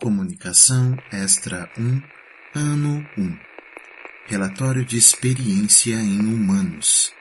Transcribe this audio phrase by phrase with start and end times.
[0.00, 2.02] Comunicação Extra 1,
[2.54, 3.38] Ano 1
[4.26, 7.12] Relatório de experiência em humanos.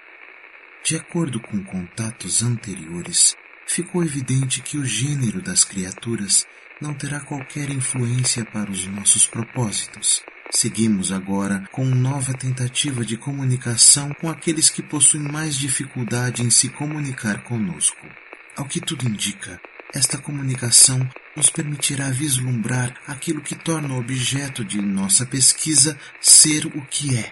[0.83, 6.45] De acordo com contatos anteriores, ficou evidente que o gênero das criaturas
[6.81, 10.23] não terá qualquer influência para os nossos propósitos.
[10.49, 16.69] Seguimos agora com nova tentativa de comunicação com aqueles que possuem mais dificuldade em se
[16.69, 18.07] comunicar conosco.
[18.55, 19.59] Ao que tudo indica,
[19.93, 26.81] esta comunicação nos permitirá vislumbrar aquilo que torna o objeto de nossa pesquisa ser o
[26.85, 27.31] que é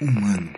[0.00, 0.50] humano.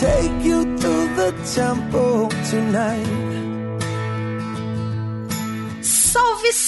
[0.00, 3.43] Take you to the temple tonight.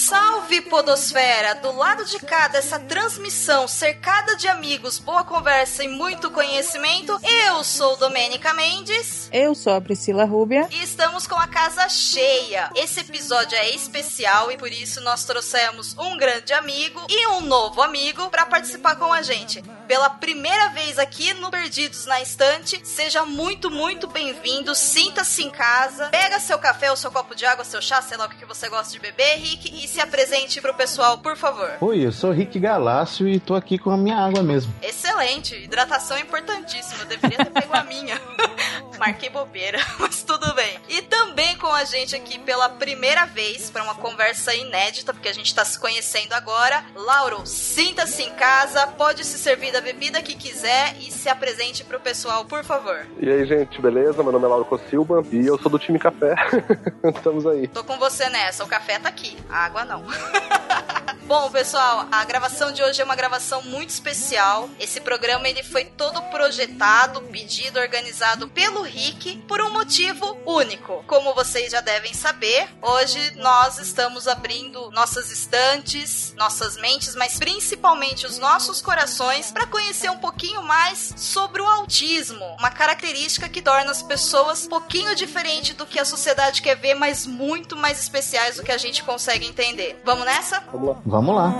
[0.07, 1.55] Salve, Podosfera!
[1.55, 7.61] Do lado de cá dessa transmissão, cercada de amigos, boa conversa e muito conhecimento, eu
[7.61, 9.27] sou Domênica Mendes.
[9.33, 10.65] Eu sou a Priscila Rúbia.
[10.71, 12.69] E estamos com a casa cheia.
[12.73, 17.81] Esse episódio é especial e por isso nós trouxemos um grande amigo e um novo
[17.81, 19.61] amigo para participar com a gente.
[19.89, 24.73] Pela primeira vez aqui no Perdidos na Estante, seja muito, muito bem-vindo.
[24.73, 28.25] Sinta-se em casa, pega seu café, o seu copo de água, seu chá, sei lá
[28.25, 31.69] o que você gosta de beber, Rick, e se apresente pro pessoal, por favor.
[31.81, 34.73] Oi, eu sou Rick Galácio e tô aqui com a minha água mesmo.
[34.81, 37.03] Excelente, hidratação é importantíssima.
[37.03, 38.19] Eu deveria ter pego a minha.
[38.97, 40.79] Marquei bobeira, mas tudo bem.
[40.89, 45.33] E também com a gente aqui pela primeira vez para uma conversa inédita, porque a
[45.33, 46.83] gente tá se conhecendo agora.
[46.95, 51.99] Lauro, sinta-se em casa, pode se servir da bebida que quiser e se apresente pro
[51.99, 53.05] pessoal, por favor.
[53.19, 54.23] E aí, gente, beleza?
[54.23, 56.35] Meu nome é Lauro Cossilba e eu sou do time Café.
[57.15, 57.67] Estamos aí.
[57.67, 60.03] Tô com você nessa, o café tá aqui, a água não.
[61.27, 64.69] Bom, pessoal, a gravação de hoje é uma gravação muito especial.
[64.79, 71.03] Esse programa ele foi todo projetado, pedido, organizado pelo Rick por um motivo único.
[71.05, 78.25] Como vocês já devem saber, hoje nós estamos abrindo nossas estantes, nossas mentes, mas principalmente
[78.25, 83.91] os nossos corações para conhecer um pouquinho mais sobre o autismo, uma característica que torna
[83.91, 88.63] as pessoas pouquinho diferente do que a sociedade quer ver, mas muito mais especiais do
[88.63, 90.01] que a gente consegue entender.
[90.05, 90.61] Vamos nessa?
[90.71, 91.16] Vamos lá.
[91.17, 91.51] Vamos lá.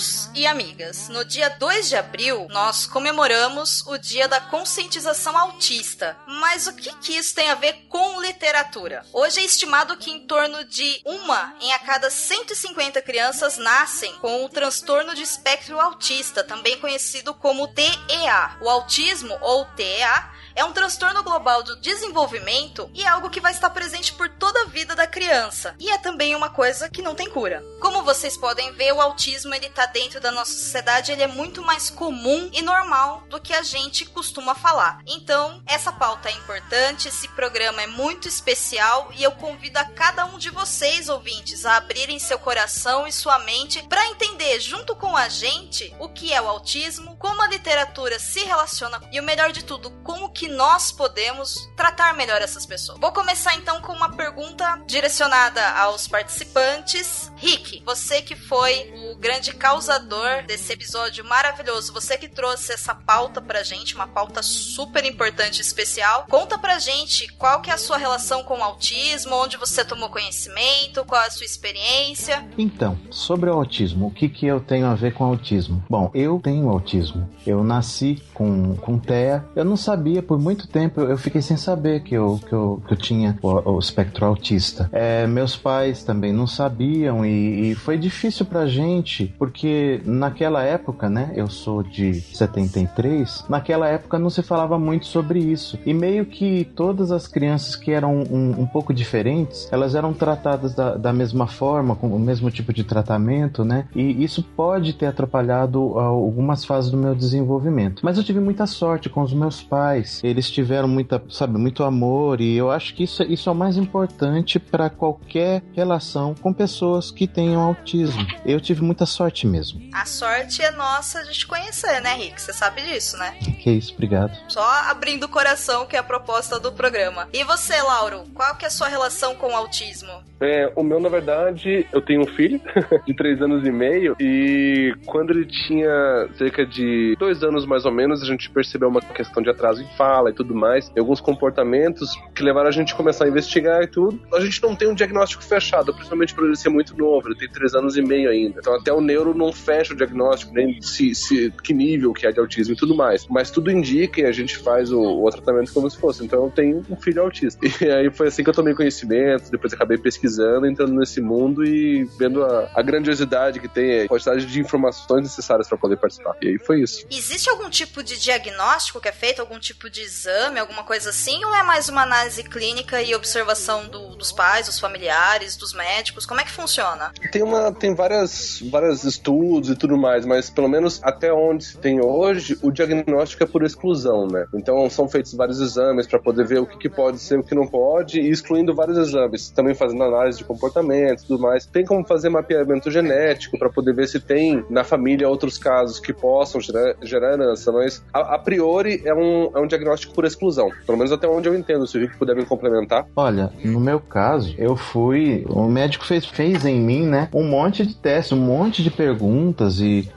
[0.00, 6.16] Amigos e amigas, no dia 2 de abril nós comemoramos o Dia da Conscientização Autista.
[6.26, 9.04] Mas o que, que isso tem a ver com literatura?
[9.12, 14.42] Hoje é estimado que em torno de uma em a cada 150 crianças nascem com
[14.42, 18.56] o transtorno de espectro autista, também conhecido como TEA.
[18.62, 23.50] O autismo ou TEA é um transtorno global do desenvolvimento e é algo que vai
[23.50, 25.74] estar presente por toda a vida da criança.
[25.78, 27.64] E é também uma coisa que não tem cura.
[27.80, 31.62] Como vocês podem ver, o autismo ele tá dentro da nossa sociedade, ele é muito
[31.62, 35.00] mais comum e normal do que a gente costuma falar.
[35.06, 40.26] Então, essa pauta é importante, esse programa é muito especial e eu convido a cada
[40.26, 45.16] um de vocês, ouvintes, a abrirem seu coração e sua mente para entender junto com
[45.16, 49.52] a gente o que é o autismo, como a literatura se relaciona e o melhor
[49.52, 52.98] de tudo, como que nós podemos tratar melhor essas pessoas.
[52.98, 57.30] Vou começar então com uma pergunta direcionada aos participantes.
[57.36, 63.40] Rick, você que foi o grande causador desse episódio maravilhoso, você que trouxe essa pauta
[63.40, 66.26] pra gente, uma pauta super importante e especial.
[66.28, 70.10] Conta pra gente qual que é a sua relação com o autismo, onde você tomou
[70.10, 72.46] conhecimento, qual é a sua experiência.
[72.58, 75.82] Então, sobre o autismo, o que, que eu tenho a ver com autismo?
[75.88, 77.28] Bom, eu tenho autismo.
[77.46, 79.44] Eu nasci com, com TEA.
[79.54, 82.92] Eu não sabia por muito tempo eu fiquei sem saber que eu, que eu, que
[82.92, 84.88] eu tinha o, o espectro autista.
[84.92, 91.10] É, meus pais também não sabiam e, e foi difícil pra gente, porque naquela época,
[91.10, 95.76] né, eu sou de 73, naquela época não se falava muito sobre isso.
[95.84, 100.76] E meio que todas as crianças que eram um, um pouco diferentes, elas eram tratadas
[100.76, 103.88] da, da mesma forma, com o mesmo tipo de tratamento, né?
[103.96, 108.00] E isso pode ter atrapalhado ah, algumas fases do meu desenvolvimento.
[108.04, 110.19] Mas eu tive muita sorte com os meus pais.
[110.22, 113.76] Eles tiveram muita, sabe, muito amor e eu acho que isso, isso é o mais
[113.76, 118.26] importante para qualquer relação com pessoas que tenham autismo.
[118.44, 119.80] Eu tive muita sorte mesmo.
[119.92, 122.40] A sorte é nossa de te conhecer, né, Rick?
[122.40, 123.36] Você sabe disso, né?
[123.58, 124.36] Que isso, obrigado.
[124.48, 127.28] Só abrindo o coração, que é a proposta do programa.
[127.32, 130.10] E você, Lauro, qual que é a sua relação com o autismo?
[130.40, 132.60] É, o meu, na verdade, eu tenho um filho
[133.06, 135.90] de três anos e meio e quando ele tinha
[136.38, 139.88] cerca de dois anos mais ou menos, a gente percebeu uma questão de atraso em
[140.10, 143.86] fala e tudo mais, alguns comportamentos que levaram a gente a começar a investigar e
[143.86, 144.20] tudo.
[144.34, 147.48] A gente não tem um diagnóstico fechado, principalmente por ele ser muito novo, ele tem
[147.48, 148.58] três anos e meio ainda.
[148.58, 152.32] Então até o neuro não fecha o diagnóstico, nem se, se que nível que é
[152.32, 153.26] de autismo e tudo mais.
[153.28, 156.24] Mas tudo indica e a gente faz o, o tratamento como se fosse.
[156.24, 157.60] Então eu tenho um filho autista.
[157.80, 162.04] E aí foi assim que eu tomei conhecimento, depois acabei pesquisando, entrando nesse mundo e
[162.18, 166.36] vendo a, a grandiosidade que tem, a quantidade de informações necessárias para poder participar.
[166.42, 167.06] E aí foi isso.
[167.10, 171.44] Existe algum tipo de diagnóstico que é feito, algum tipo de exame, alguma coisa assim,
[171.44, 176.26] ou é mais uma análise clínica e observação do, dos pais, dos familiares, dos médicos?
[176.26, 177.12] Como é que funciona?
[177.30, 181.78] Tem uma, tem várias, vários estudos e tudo mais, mas pelo menos até onde se
[181.78, 184.46] tem hoje, o diagnóstico é por exclusão, né?
[184.54, 187.54] Então são feitos vários exames para poder ver o que, que pode ser, o que
[187.54, 191.66] não pode, e excluindo vários exames, também fazendo análise de comportamento e tudo mais.
[191.66, 196.12] Tem como fazer mapeamento genético para poder ver se tem na família outros casos que
[196.12, 200.70] possam gerar, gerar herança, mas a, a, priori é um, é um diagnóstico por exclusão.
[200.86, 203.06] Pelo menos até onde eu entendo, se o Rick puder me complementar.
[203.16, 205.44] Olha, no meu caso, eu fui.
[205.48, 209.80] O médico fez, fez em mim, né, um monte de testes, um monte de perguntas
[209.80, 210.08] e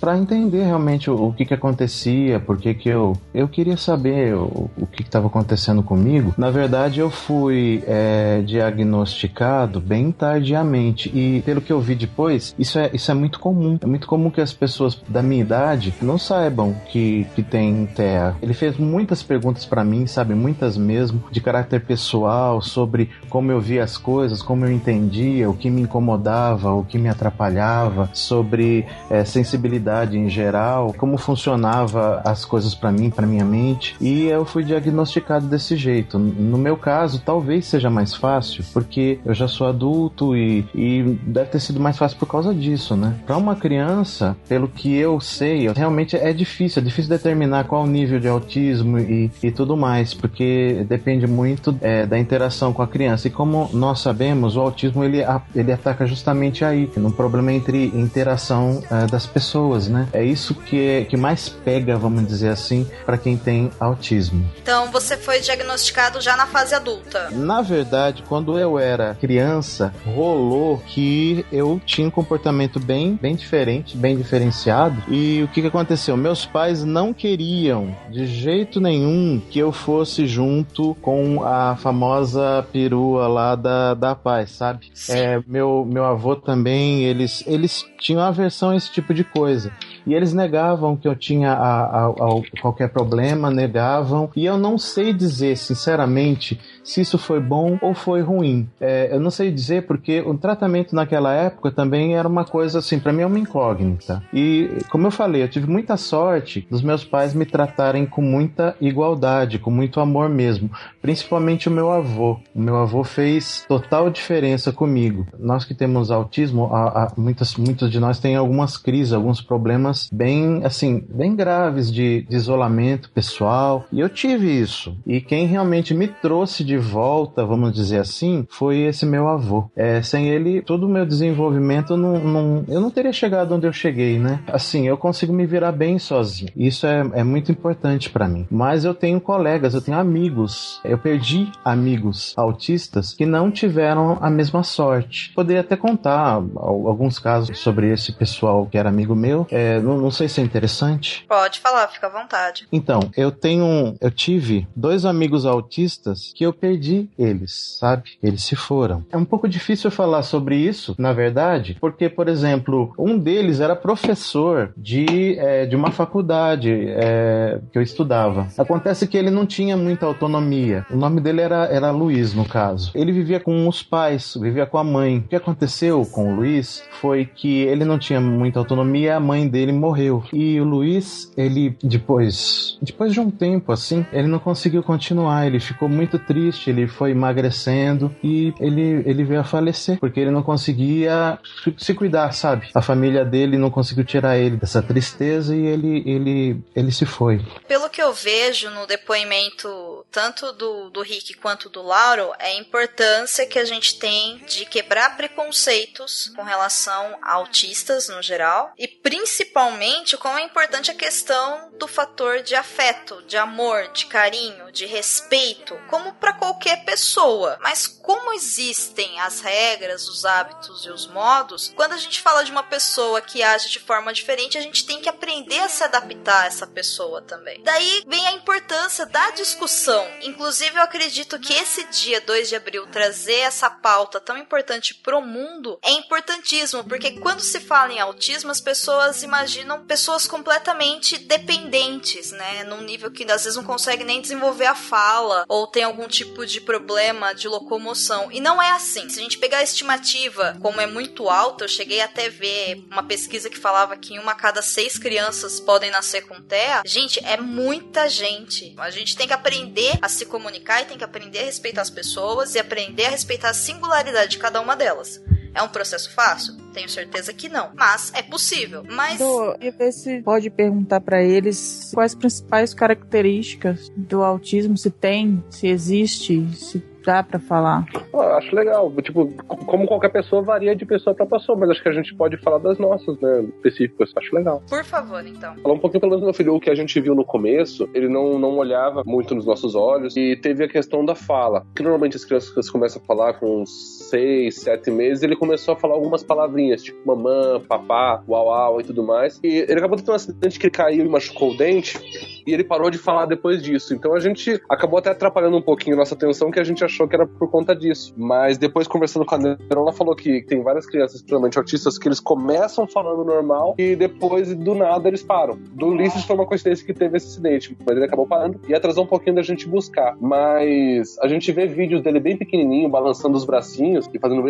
[0.00, 3.16] para entender realmente o, o, que que acontecia, porque que eu.
[3.34, 6.34] Eu queria saber o, o que estava acontecendo comigo.
[6.36, 12.78] Na verdade, eu fui é, diagnosticado bem tardiamente e pelo que eu vi depois, isso
[12.78, 13.78] é, isso é muito comum.
[13.80, 18.36] É muito comum que as pessoas da minha idade não saibam que, que tem TEA.
[18.42, 23.60] Ele fez muitas perguntas para mim, sabe, muitas mesmo, de caráter pessoal, sobre como eu
[23.60, 28.86] via as coisas, como eu entendia, o que me incomodava, o que me atrapalhava, sobre
[29.10, 33.96] é, sensibilidade em geral, como funcionava as coisas para mim, para minha mente.
[34.00, 36.18] E eu fui diagnosticado desse jeito.
[36.18, 41.50] No meu caso, talvez seja mais fácil, porque eu já sou adulto e, e deve
[41.50, 43.14] ter sido mais fácil por causa disso, né?
[43.26, 47.86] Para uma criança, pelo que eu sei, realmente é difícil, é difícil determinar qual o
[47.86, 52.88] nível de autismo e, e tudo mais, porque depende muito é, da interação com a
[52.88, 53.28] criança.
[53.28, 55.22] E como nós sabemos, o autismo ele,
[55.54, 60.08] ele ataca justamente aí, no problema entre interação é, das pessoas, né?
[60.12, 64.44] É isso que, que mais pega, vamos dizer assim, para quem tem autismo.
[64.62, 67.30] Então você foi diagnosticado já na fase adulta?
[67.30, 73.96] Na verdade, quando eu era criança, rolou que eu tinha um comportamento bem, bem diferente,
[73.96, 75.02] bem diferenciado.
[75.08, 76.16] E o que, que aconteceu?
[76.16, 79.01] Meus pais não queriam de jeito nenhum
[79.50, 84.90] que eu fosse junto com a famosa perua lá da, da paz, sabe?
[85.08, 89.72] É, meu, meu avô também, eles, eles tinham aversão a esse tipo de coisa.
[90.06, 94.30] E eles negavam que eu tinha a, a, a qualquer problema, negavam.
[94.34, 98.68] E eu não sei dizer, sinceramente, se isso foi bom ou foi ruim.
[98.80, 102.98] É, eu não sei dizer porque o tratamento naquela época também era uma coisa assim,
[102.98, 104.22] para mim é uma incógnita.
[104.32, 108.76] E como eu falei, eu tive muita sorte dos meus pais me tratarem com muita
[108.80, 110.70] igualdade, com muito amor mesmo,
[111.00, 112.38] principalmente o meu avô.
[112.54, 115.26] O meu avô fez total diferença comigo.
[115.38, 120.08] Nós que temos autismo, a, a, muitas, muitos de nós têm algumas crises, alguns problemas
[120.12, 123.84] bem, assim, bem graves de, de isolamento pessoal.
[123.92, 124.96] E eu tive isso.
[125.06, 129.70] E quem realmente me trouxe de de volta, vamos dizer assim, foi esse meu avô.
[129.76, 133.72] É, sem ele, todo o meu desenvolvimento, não, não, eu não teria chegado onde eu
[133.72, 134.40] cheguei, né?
[134.46, 136.50] Assim, eu consigo me virar bem sozinho.
[136.56, 138.46] Isso é, é muito importante para mim.
[138.50, 140.80] Mas eu tenho colegas, eu tenho amigos.
[140.82, 145.30] Eu perdi amigos autistas que não tiveram a mesma sorte.
[145.34, 149.46] Poderia até contar alguns casos sobre esse pessoal que era amigo meu.
[149.50, 151.26] É, não, não, sei se é interessante.
[151.28, 152.66] Pode falar, fica à vontade.
[152.72, 153.94] Então, eu tenho.
[154.00, 158.12] Eu tive dois amigos autistas que eu perdi eles, sabe?
[158.22, 159.04] Eles se foram.
[159.10, 163.74] É um pouco difícil falar sobre isso, na verdade, porque, por exemplo, um deles era
[163.74, 168.46] professor de, é, de uma faculdade é, que eu estudava.
[168.56, 170.86] Acontece que ele não tinha muita autonomia.
[170.88, 172.92] O nome dele era, era Luiz, no caso.
[172.94, 175.18] Ele vivia com os pais, vivia com a mãe.
[175.18, 179.48] O que aconteceu com o Luiz foi que ele não tinha muita autonomia, a mãe
[179.48, 180.22] dele morreu.
[180.32, 185.58] E o Luiz, ele depois, depois de um tempo assim, ele não conseguiu continuar, ele
[185.58, 190.42] ficou muito triste, ele foi emagrecendo e ele, ele veio a falecer, porque ele não
[190.42, 191.38] conseguia
[191.78, 192.68] se cuidar, sabe?
[192.74, 197.40] A família dele não conseguiu tirar ele dessa tristeza e ele, ele, ele se foi.
[197.68, 202.58] Pelo que eu vejo no depoimento tanto do, do Rick quanto do Lauro, é a
[202.58, 208.88] importância que a gente tem de quebrar preconceitos com relação a autistas no geral e
[208.88, 214.86] principalmente como é importante a questão do fator de afeto, de amor, de carinho, de
[214.86, 217.58] respeito, como para qualquer pessoa.
[217.60, 222.50] Mas como existem as regras, os hábitos e os modos, quando a gente fala de
[222.50, 226.42] uma pessoa que age de forma diferente, a gente tem que aprender a se adaptar
[226.42, 227.62] a essa pessoa também.
[227.62, 230.06] Daí vem a importância da discussão.
[230.22, 235.20] Inclusive, eu acredito que esse dia 2 de abril trazer essa pauta tão importante pro
[235.20, 242.32] mundo é importantíssimo, porque quando se fala em autismo, as pessoas imaginam pessoas completamente dependentes,
[242.32, 242.64] né?
[242.64, 246.44] Num nível que às vezes não consegue nem desenvolver a fala ou tem algum tipo
[246.44, 248.30] de problema de locomoção.
[248.30, 249.08] E não é assim.
[249.08, 253.02] Se a gente pegar a estimativa, como é muito alta, eu cheguei até ver uma
[253.02, 256.82] pesquisa que falava que uma a cada seis crianças podem nascer com TEA.
[256.86, 258.74] Gente, é muita gente.
[258.78, 261.90] A gente tem que aprender a se comunicar e tem que aprender a respeitar as
[261.90, 265.20] pessoas e aprender a respeitar a singularidade de cada uma delas.
[265.54, 266.56] É um processo fácil?
[266.72, 267.70] Tenho certeza que não.
[267.74, 268.84] Mas é possível.
[268.88, 269.20] Mas.
[269.60, 275.42] E ver se pode perguntar para eles quais as principais características do autismo, se tem,
[275.50, 277.84] se existe, se dá para falar?
[278.14, 278.92] Ah, acho legal.
[279.02, 279.32] Tipo,
[279.66, 282.58] como qualquer pessoa, varia de pessoa para pessoa, mas acho que a gente pode falar
[282.58, 283.46] das nossas, né?
[283.56, 284.10] Específicas.
[284.16, 284.62] Acho legal.
[284.68, 285.54] Por favor, então.
[285.56, 287.88] Falar um pouquinho pelo menos do meu filho, o que a gente viu no começo,
[287.94, 291.66] ele não, não olhava muito nos nossos olhos e teve a questão da fala.
[291.74, 295.94] Que normalmente as crianças começam a falar com seis, sete meses, ele começou a falar
[295.94, 299.40] algumas palavrinhas, tipo mamã, papá, uau, uau e tudo mais.
[299.42, 301.98] E ele acabou de ter um acidente que ele caiu e machucou o dente
[302.46, 303.94] e ele parou de falar depois disso.
[303.94, 307.14] Então a gente acabou até atrapalhando um pouquinho nossa atenção, que a gente achou que
[307.14, 308.14] era por conta disso.
[308.16, 312.08] Mas depois, conversando com a Nero, ela falou que tem várias crianças, principalmente autistas, que
[312.08, 315.58] eles começam falando normal e depois, do nada, eles param.
[315.72, 319.04] Do Ulisses foi uma coincidência que teve esse acidente, mas ele acabou parando e atrasou
[319.04, 320.16] um pouquinho da gente buscar.
[320.20, 324.42] Mas a gente vê vídeos dele bem pequenininho, balançando os bracinhos e fazendo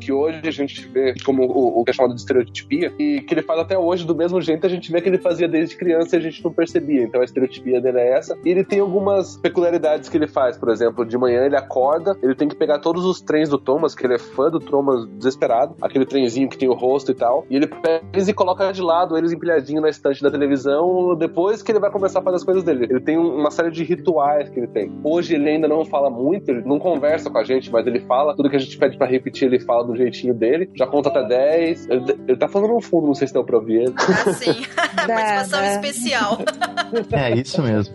[0.00, 3.34] que hoje a gente vê como o, o que é chamado de estereotipia e que
[3.34, 6.16] ele faz até hoje do mesmo jeito a gente vê que ele fazia desde criança
[6.16, 7.07] e a gente não percebia.
[7.08, 8.36] Então a estereotipia dele é essa.
[8.44, 10.56] E ele tem algumas peculiaridades que ele faz.
[10.56, 13.94] Por exemplo, de manhã ele acorda, ele tem que pegar todos os trens do Thomas,
[13.94, 17.44] que ele é fã do Thomas desesperado, aquele trenzinho que tem o rosto e tal,
[17.50, 21.62] e ele pega eles e coloca de lado eles empilhadinho na estante da televisão depois
[21.62, 22.86] que ele vai começar a fazer as coisas dele.
[22.90, 24.92] Ele tem uma série de rituais que ele tem.
[25.02, 28.34] Hoje ele ainda não fala muito, ele não conversa com a gente, mas ele fala
[28.34, 31.26] tudo que a gente pede para repetir, ele fala do jeitinho dele, já conta até
[31.26, 31.88] 10.
[31.88, 33.94] Ele, ele tá falando no fundo, não sei se deu pra ouvir ele.
[33.96, 34.54] Ah, sim.
[35.06, 36.38] Participação especial.
[37.12, 37.94] É isso mesmo.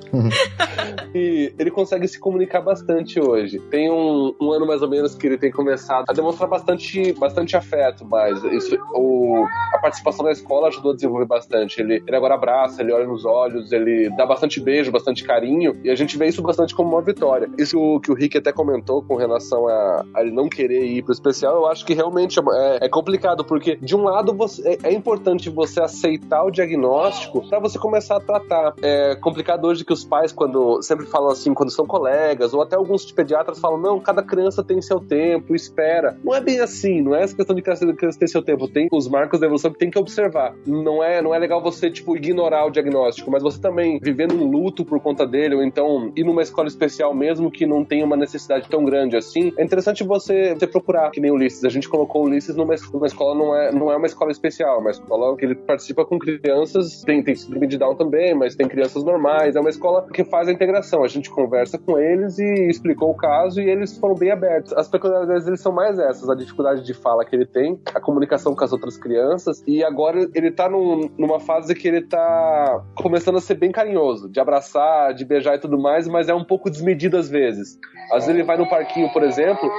[1.14, 3.60] e ele consegue se comunicar bastante hoje.
[3.60, 7.56] Tem um, um, ano mais ou menos que ele tem começado a demonstrar bastante, bastante
[7.56, 11.82] afeto, mas isso, o, a participação na escola ajudou a desenvolver bastante.
[11.82, 15.90] Ele, ele agora abraça, ele olha nos olhos, ele dá bastante beijo, bastante carinho, e
[15.90, 17.50] a gente vê isso bastante como uma vitória.
[17.58, 21.14] Isso que o Rick até comentou com relação a, a ele não querer ir pro
[21.14, 24.94] especial, eu acho que realmente é, é complicado, porque de um lado você, é, é
[24.94, 28.74] importante você aceitar o diagnóstico para você começar a tratar.
[28.82, 32.76] É complicado hoje que os pais, quando sempre falam assim, quando são colegas, ou até
[32.76, 36.18] alguns pediatras falam, não, cada criança tem seu tempo, espera.
[36.24, 38.68] Não é bem assim, não é essa questão de criança, criança ter seu tempo.
[38.68, 40.56] Tem os marcos da evolução que tem que observar.
[40.66, 44.50] Não é, não é legal você, tipo, ignorar o diagnóstico, mas você também vivendo um
[44.50, 48.16] luto por conta dele, ou então ir numa escola especial mesmo que não tenha uma
[48.16, 51.64] necessidade tão grande assim, é interessante você, você procurar, que nem Ulisses.
[51.64, 54.80] A gente colocou Ulisses numa, numa escola, não é, não é uma escola especial, é
[54.80, 58.68] uma escola que ele participa com crianças, tem, tem síndrome de Down também, mas tem
[58.68, 59.56] crianças normais.
[59.56, 61.04] É uma escola que faz a integração.
[61.04, 64.74] A gente conversa com eles e explicou o caso e eles foram bem abertos.
[64.74, 68.56] As peculiaridades deles são mais essas: a dificuldade de fala que ele tem, a comunicação
[68.56, 73.38] com as outras crianças, e agora ele tá num, numa fase que ele tá começando
[73.38, 76.70] a ser bem carinhoso, de abraçar, de beijar e tudo mais, mas é um pouco
[76.70, 77.78] desmedido às vezes.
[78.12, 79.70] Às vezes ele vai no parquinho, por exemplo,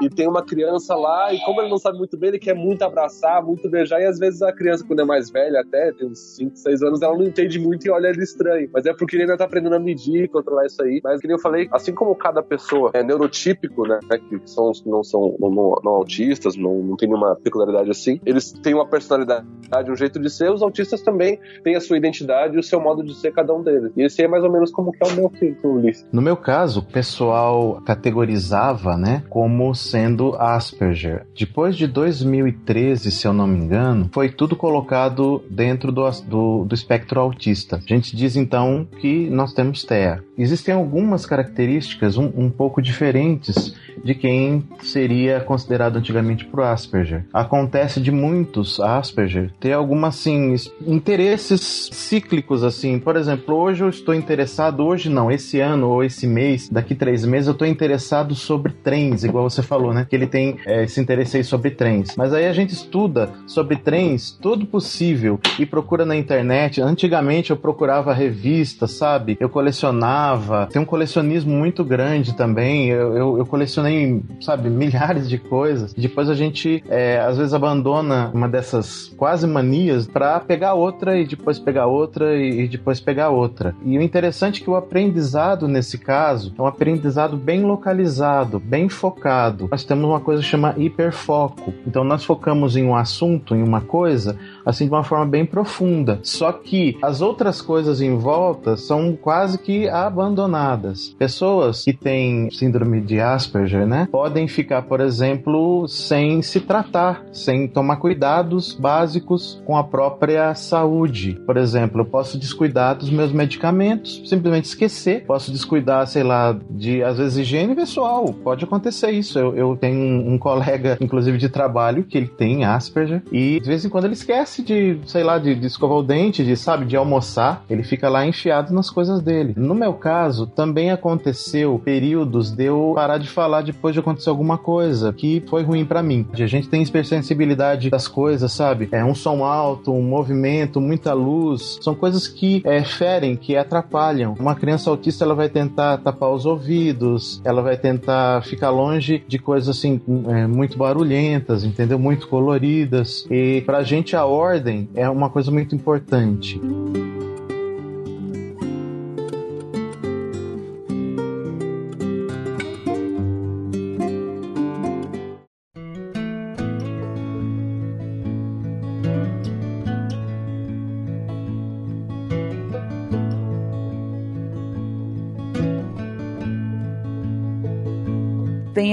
[0.00, 2.82] e tem uma criança lá, e como ele não sabe muito bem, ele quer muito
[2.82, 6.36] abraçar, muito beijar, e às vezes a criança, quando é mais velha, até tem uns
[6.36, 8.68] 5, 6 anos, ela não entende muito e olha ele estranho.
[8.72, 11.00] Mas é porque ele ainda tá aprendendo a medir, controlar isso aí.
[11.02, 14.88] Mas, como eu falei, assim como cada pessoa é neurotípico, né, que são os que
[14.88, 18.86] não são não, não, não autistas, não, não tem nenhuma peculiaridade assim, eles têm uma
[18.86, 19.46] personalidade,
[19.90, 23.02] um jeito de ser, os autistas também têm a sua identidade e o seu modo
[23.02, 23.92] de ser cada um deles.
[23.96, 26.06] E esse é mais ou menos como que é o meu filho, Ulisses.
[26.12, 31.26] No meu caso, o pessoal categorizava, né, como sendo Asperger.
[31.36, 36.74] Depois de 2013, se eu não me engano, foi tudo colocado dentro do, do, do
[36.74, 37.76] espectro autista.
[37.76, 40.22] A gente diz então que nós temos TEA.
[40.38, 47.26] Existem algumas características um, um pouco diferentes de quem seria considerado antigamente pro Asperger.
[47.32, 50.54] Acontece de muitos Asperger ter algumas assim
[50.86, 52.98] interesses cíclicos assim.
[52.98, 57.24] Por exemplo, hoje eu estou interessado, hoje não, esse ano ou esse mês, daqui três
[57.24, 60.06] meses eu estou interessado sobre trens, igual você falou, né?
[60.08, 62.14] Que ele tem é, esse interesse aí sobre trens.
[62.16, 66.80] Mas aí a gente estuda sobre trens tudo possível e procura na internet.
[66.80, 69.36] Antigamente eu procurava revistas, sabe?
[69.40, 70.68] Eu colecionava.
[70.70, 72.88] Tem um colecionismo muito grande também.
[72.88, 75.94] Eu, eu, eu colecionei, sabe, milhares de coisas.
[75.94, 81.26] Depois a gente é, às vezes abandona uma dessas quase manias para pegar outra e
[81.26, 83.74] depois pegar outra e, e depois pegar outra.
[83.84, 88.88] E o interessante é que o aprendizado nesse caso é um aprendizado bem localizado, bem
[88.88, 89.68] focado.
[89.70, 91.72] Nós temos uma coisa que chama hiperfoco.
[91.86, 96.20] Então nós focamos em um assunto, em uma coisa, assim de uma forma bem profunda.
[96.22, 101.14] Só que as outras coisas em volta são quase que abandonadas.
[101.18, 107.68] Pessoas que têm síndrome de Asperger, né, podem ficar, por exemplo, sem se tratar, sem
[107.68, 111.40] tomar cuidados básicos com a própria saúde.
[111.46, 115.24] Por exemplo, eu posso descuidar dos meus medicamentos, simplesmente esquecer.
[115.26, 118.32] Posso descuidar, sei lá, de às vezes higiene pessoal.
[118.32, 119.38] Pode acontecer isso.
[119.38, 123.66] Eu, eu tenho um, um colega, inclusive de trabalho, que ele tem Asperger e de
[123.66, 126.84] vez em quando ele esquece de, sei lá, de, de escovar o dente, de, sabe,
[126.84, 127.64] de almoçar.
[127.68, 129.54] Ele fica lá enfiado nas coisas dele.
[129.56, 134.58] No meu caso, também aconteceu períodos de eu parar de falar depois de acontecer alguma
[134.58, 136.26] coisa que foi ruim para mim.
[136.32, 138.88] A gente tem hipersensibilidade das coisas, sabe?
[138.92, 141.78] É um som alto, um movimento, muita luz.
[141.80, 144.34] São coisas que é, ferem, que atrapalham.
[144.38, 149.38] Uma criança autista ela vai tentar tapar os ouvidos, ela vai tentar ficar longe de
[149.38, 151.98] coisas assim é, muito barulhentas, entendeu?
[151.98, 153.26] Muito coloridas.
[153.30, 156.60] E pra gente a ordem é uma coisa muito importante.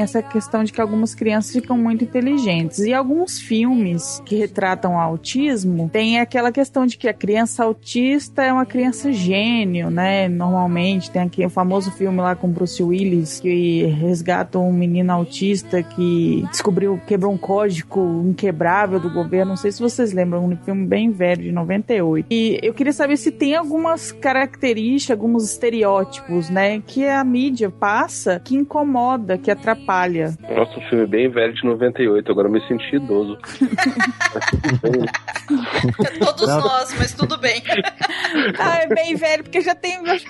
[0.07, 2.79] Essa questão de que algumas crianças ficam muito inteligentes.
[2.79, 8.51] E alguns filmes que retratam autismo tem aquela questão de que a criança autista é
[8.51, 10.27] uma criança gênio, né?
[10.27, 15.83] Normalmente tem aqui o famoso filme lá com Bruce Willis que resgata um menino autista
[15.83, 19.49] que descobriu, quebrou um código inquebrável do governo.
[19.49, 22.27] Não sei se vocês lembram, um filme bem velho de 98.
[22.31, 28.39] E eu queria saber se tem algumas características, alguns estereótipos, né, que a mídia passa
[28.43, 30.37] que incomoda, que atrapalha atrapalha.
[30.55, 33.37] Nossa, um filme bem velho de 98, agora eu me senti idoso.
[36.19, 36.61] Todos Não.
[36.61, 37.61] nós, mas tudo bem.
[38.59, 40.23] ah, é bem velho, porque já tem mais,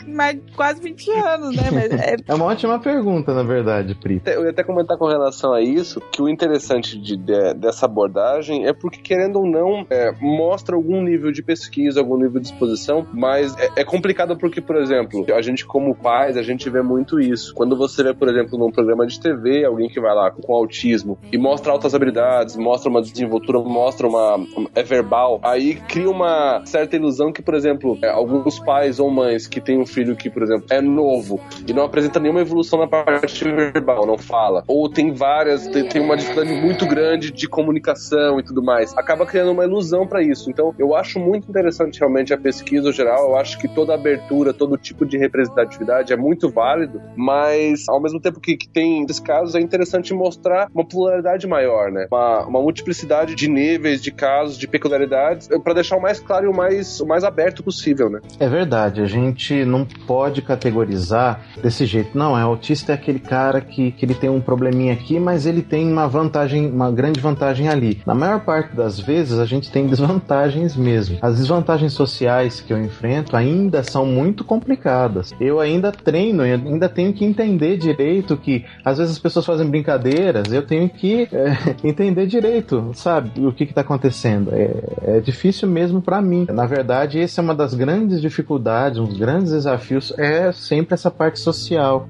[0.55, 1.63] quase 20 anos, né?
[1.91, 2.15] É...
[2.31, 2.35] é...
[2.35, 4.21] uma ótima pergunta, na verdade, Pri.
[4.25, 8.67] Eu ia até comentar com relação a isso, que o interessante de, de dessa abordagem
[8.67, 13.07] é porque, querendo ou não, é, mostra algum nível de pesquisa, algum nível de exposição,
[13.13, 17.19] mas é, é complicado porque, por exemplo, a gente como pais, a gente vê muito
[17.19, 17.53] isso.
[17.53, 21.17] Quando você vê, por exemplo, num programa de TV, alguém que vai lá com autismo
[21.31, 24.45] e mostra altas habilidades, mostra uma desenvoltura, mostra uma.
[24.75, 29.47] é verbal, aí cria uma certa ilusão que, por exemplo, é, alguns pais ou mães
[29.47, 32.87] que têm um filho que, por exemplo, é novo e não apresenta nenhuma evolução na
[32.87, 38.39] parte verbal, não fala, ou tem várias, tem, tem uma dificuldade muito grande de comunicação
[38.39, 40.49] e tudo mais, acaba criando uma ilusão para isso.
[40.49, 44.77] Então, eu acho muito interessante realmente a pesquisa geral, eu acho que toda abertura, todo
[44.77, 49.55] tipo de representatividade é muito válido, mas ao mesmo tempo que, que tem esse casos,
[49.55, 52.07] é interessante mostrar uma pluralidade maior, né?
[52.11, 56.47] Uma, uma multiplicidade de níveis, de casos, de peculiaridades, para deixar o mais claro e
[56.47, 58.19] o mais, o mais aberto possível, né?
[58.39, 62.17] É verdade, a gente não pode categorizar desse jeito.
[62.17, 65.61] Não, é autista é aquele cara que, que ele tem um probleminha aqui, mas ele
[65.61, 68.01] tem uma vantagem, uma grande vantagem ali.
[68.05, 71.17] Na maior parte das vezes, a gente tem desvantagens mesmo.
[71.21, 75.33] As desvantagens sociais que eu enfrento ainda são muito complicadas.
[75.39, 79.69] Eu ainda treino, eu ainda tenho que entender direito que às vezes as pessoas fazem
[79.69, 84.51] brincadeiras, eu tenho que é, entender direito, sabe, o que está acontecendo.
[84.53, 86.47] É, é, difícil mesmo para mim.
[86.49, 91.11] Na verdade, essa é uma das grandes dificuldades, um dos grandes desafios, é sempre essa
[91.11, 92.07] parte social.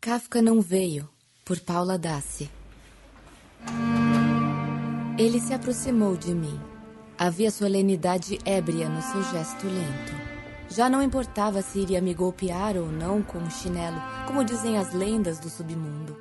[0.00, 1.08] Kafka não veio,
[1.44, 2.48] por Paula Dassi.
[5.18, 6.67] Ele se aproximou de mim.
[7.20, 10.14] Havia solenidade ébria no seu gesto lento.
[10.68, 14.94] Já não importava se iria me golpear ou não com um chinelo, como dizem as
[14.94, 16.16] lendas do submundo.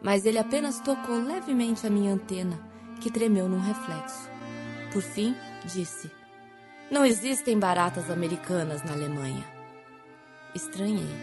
[0.00, 2.58] Mas ele apenas tocou levemente a minha antena,
[2.98, 4.30] que tremeu num reflexo.
[4.90, 6.10] Por fim, disse:
[6.90, 9.44] Não existem baratas americanas na Alemanha.
[10.54, 11.14] Estranhei.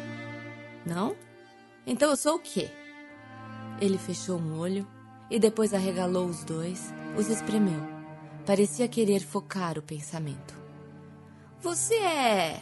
[0.86, 1.16] Não?
[1.84, 2.70] Então eu sou o quê?
[3.82, 4.88] Ele fechou um olho
[5.32, 7.99] e depois arregalou os dois, os espremeu.
[8.50, 10.56] Parecia querer focar o pensamento.
[11.62, 12.60] Você é.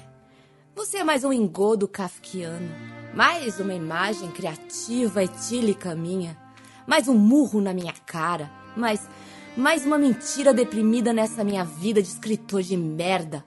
[0.76, 2.70] Você é mais um engodo kafkiano,
[3.14, 6.38] mais uma imagem criativa etílica minha,
[6.86, 9.08] mais um murro na minha cara, mais.
[9.56, 13.46] mais uma mentira deprimida nessa minha vida de escritor de merda.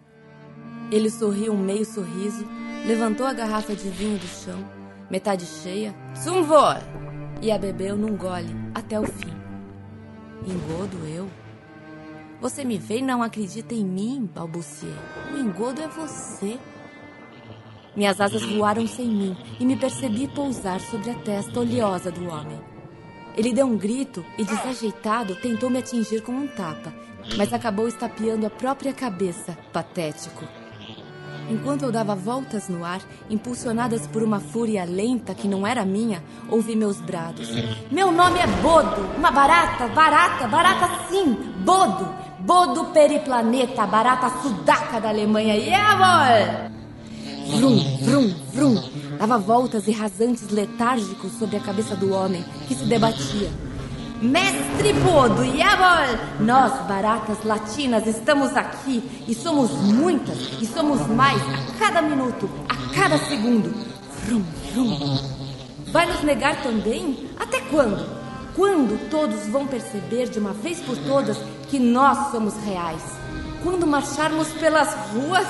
[0.90, 2.48] Ele sorriu um meio sorriso,
[2.86, 4.64] levantou a garrafa de vinho do chão,
[5.10, 6.46] metade cheia, zum
[7.42, 9.36] e a bebeu num gole até o fim.
[10.46, 11.39] Engodo eu?
[12.40, 14.94] Você me vê e não acredita em mim, balbuciei.
[15.34, 16.58] O engodo é você.
[17.94, 22.58] Minhas asas voaram sem mim e me percebi pousar sobre a testa oleosa do homem.
[23.36, 26.94] Ele deu um grito e, desajeitado, tentou me atingir com um tapa,
[27.36, 30.44] mas acabou estapeando a própria cabeça, patético.
[31.50, 36.22] Enquanto eu dava voltas no ar, impulsionadas por uma fúria lenta que não era minha,
[36.48, 37.50] ouvi meus brados.
[37.90, 45.10] Meu nome é Bodo, uma barata, barata, barata sim, Bodo, Bodo periplaneta, barata sudaca da
[45.10, 46.70] Alemanha, yeah,
[47.48, 48.90] Vrum, vrum, vrum.
[49.18, 53.50] Dava voltas e rasantes letárgicos sobre a cabeça do homem, que se debatia.
[54.22, 56.18] Mestre Bodo, jawohl!
[56.40, 62.94] Nós, baratas latinas, estamos aqui e somos muitas e somos mais a cada minuto, a
[62.94, 63.70] cada segundo.
[64.24, 65.18] Vrum, vrum.
[65.92, 67.28] Vai nos negar também?
[67.38, 68.06] Até quando?
[68.56, 71.36] Quando todos vão perceber de uma vez por todas
[71.70, 73.02] que nós somos reais?
[73.62, 75.46] Quando marcharmos pelas ruas?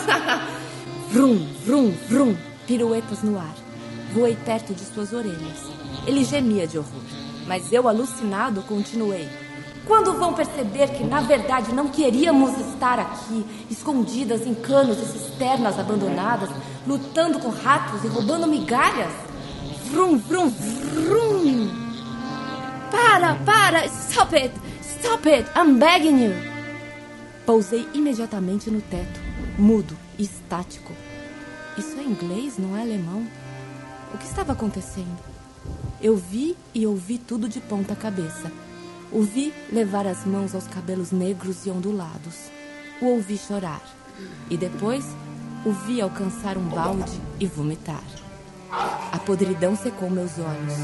[1.10, 2.36] vrum, vrum, vrum.
[2.66, 3.54] Piruetas no ar.
[4.12, 5.70] Voei perto de suas orelhas.
[6.06, 9.28] Ele gemia de horror mas eu, alucinado, continuei.
[9.84, 15.76] Quando vão perceber que, na verdade, não queríamos estar aqui, escondidas em canos e cisternas
[15.76, 16.48] abandonadas,
[16.86, 19.12] lutando com ratos e roubando migalhas?
[19.90, 21.68] Vrum, vrum, vrum!
[22.92, 23.86] Para, para!
[23.86, 24.54] Stop it!
[25.00, 25.50] Stop it!
[25.56, 26.34] I'm begging you!
[27.46, 29.18] Pousei imediatamente no teto,
[29.58, 30.92] mudo estático.
[31.76, 33.26] Isso é inglês, não é alemão?
[34.12, 35.18] O que estava acontecendo?
[36.02, 38.52] Eu vi e ouvi tudo de ponta cabeça.
[39.10, 42.50] O vi levar as mãos aos cabelos negros e ondulados.
[43.00, 43.82] O ouvi chorar.
[44.50, 45.06] E depois
[45.64, 48.04] o vi alcançar um balde e vomitar.
[48.70, 50.74] A podridão secou meus olhos.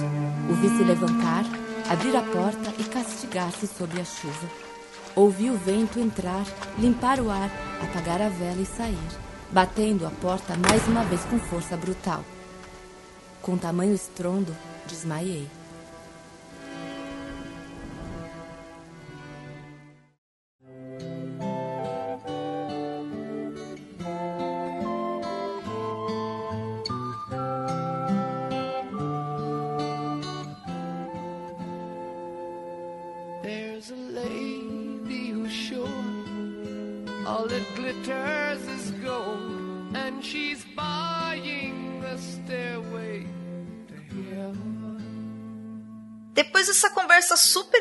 [0.51, 1.45] O vi se levantar,
[1.89, 4.49] abrir a porta e castigar-se sob a chuva.
[5.15, 6.45] Ouvi o vento entrar,
[6.79, 7.51] limpar o ar,
[7.83, 9.09] apagar a vela e sair,
[9.51, 12.25] batendo a porta mais uma vez com força brutal.
[13.41, 14.55] Com tamanho estrondo,
[14.87, 15.56] Desmaiei.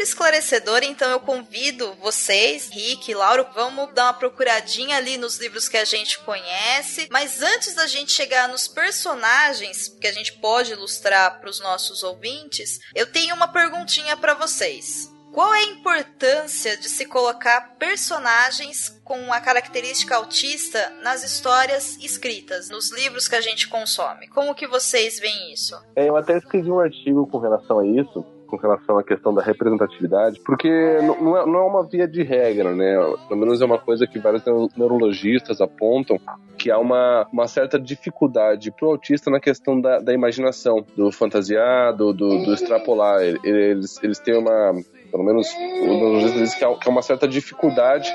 [0.05, 5.67] Super esclarecedora, então eu convido vocês, Rick, Lauro, vamos dar uma procuradinha ali nos livros
[5.67, 7.07] que a gente conhece.
[7.11, 12.03] Mas antes da gente chegar nos personagens que a gente pode ilustrar para os nossos
[12.03, 15.11] ouvintes, eu tenho uma perguntinha para vocês.
[15.31, 22.69] Qual é a importância de se colocar personagens com a característica autista nas histórias escritas,
[22.69, 24.29] nos livros que a gente consome?
[24.29, 25.75] Como que vocês veem isso?
[25.93, 29.41] É, eu até escrevi um artigo com relação a isso, com relação à questão da
[29.41, 30.69] representatividade, porque
[31.01, 32.95] não é, não é uma via de regra, né?
[33.27, 34.43] Pelo menos é uma coisa que vários
[34.75, 36.19] neurologistas apontam
[36.57, 42.13] que há uma, uma certa dificuldade pro autista na questão da, da imaginação, do fantasiado,
[42.13, 43.21] do, do extrapolar.
[43.43, 44.73] Eles, eles têm uma,
[45.11, 48.09] pelo menos o neurologista diz que há, que há uma certa dificuldade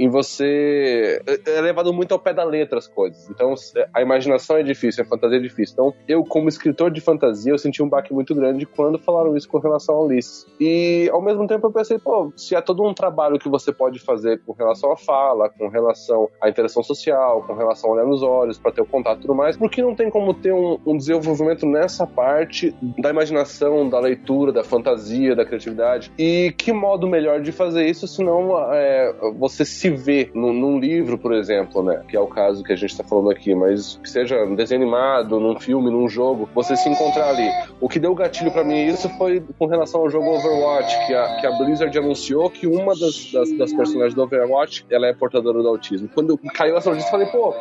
[0.00, 1.22] em você.
[1.26, 3.28] É, é levado muito ao pé da letra as coisas.
[3.28, 3.54] Então
[3.92, 5.74] a imaginação é difícil, a fantasia é difícil.
[5.74, 9.48] Então eu, como escritor de fantasia, eu senti um baque muito grande quando falaram isso
[9.48, 10.46] com relação ao Ulisses.
[10.58, 13.98] E ao mesmo tempo eu pensei, pô, se é todo um trabalho que você pode
[13.98, 18.22] fazer com relação à fala, com relação à interação social, com relação a olhar nos
[18.22, 20.78] olhos, para ter o contato e tudo mais, por que não tem como ter um,
[20.86, 26.10] um desenvolvimento nessa parte da imaginação, da leitura, da fantasia, da criatividade?
[26.18, 30.78] E que modo melhor de fazer isso se não é, você se vê num, num,
[30.78, 32.02] livro, por exemplo, né?
[32.08, 34.82] Que é o caso que a gente está falando aqui, mas que seja um desenho
[34.82, 37.48] animado, num filme, num jogo, você se encontrar ali.
[37.80, 41.36] O que deu gatilho para mim isso foi com relação ao jogo Overwatch, que a,
[41.36, 45.62] que a Blizzard anunciou que uma das, das, das personagens do Overwatch ela é portadora
[45.62, 46.08] do autismo.
[46.14, 47.54] Quando caiu essa notícia, eu falei, pô,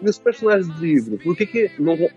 [0.00, 1.18] e os personagens do livro?
[1.18, 1.70] Por que, que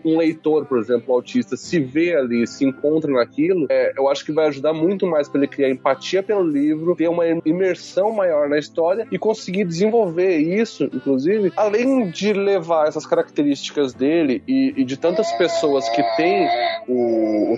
[0.04, 3.68] um leitor, por exemplo, autista, se vê ali, se encontra naquilo?
[3.70, 7.08] É, eu acho que vai ajudar muito mais para ele criar empatia pelo livro, ter
[7.08, 13.94] uma imersão maior na história e conseguir desenvolver isso, inclusive, além de levar essas características
[13.94, 16.48] dele e, e de tantas pessoas que têm
[16.88, 17.58] o, o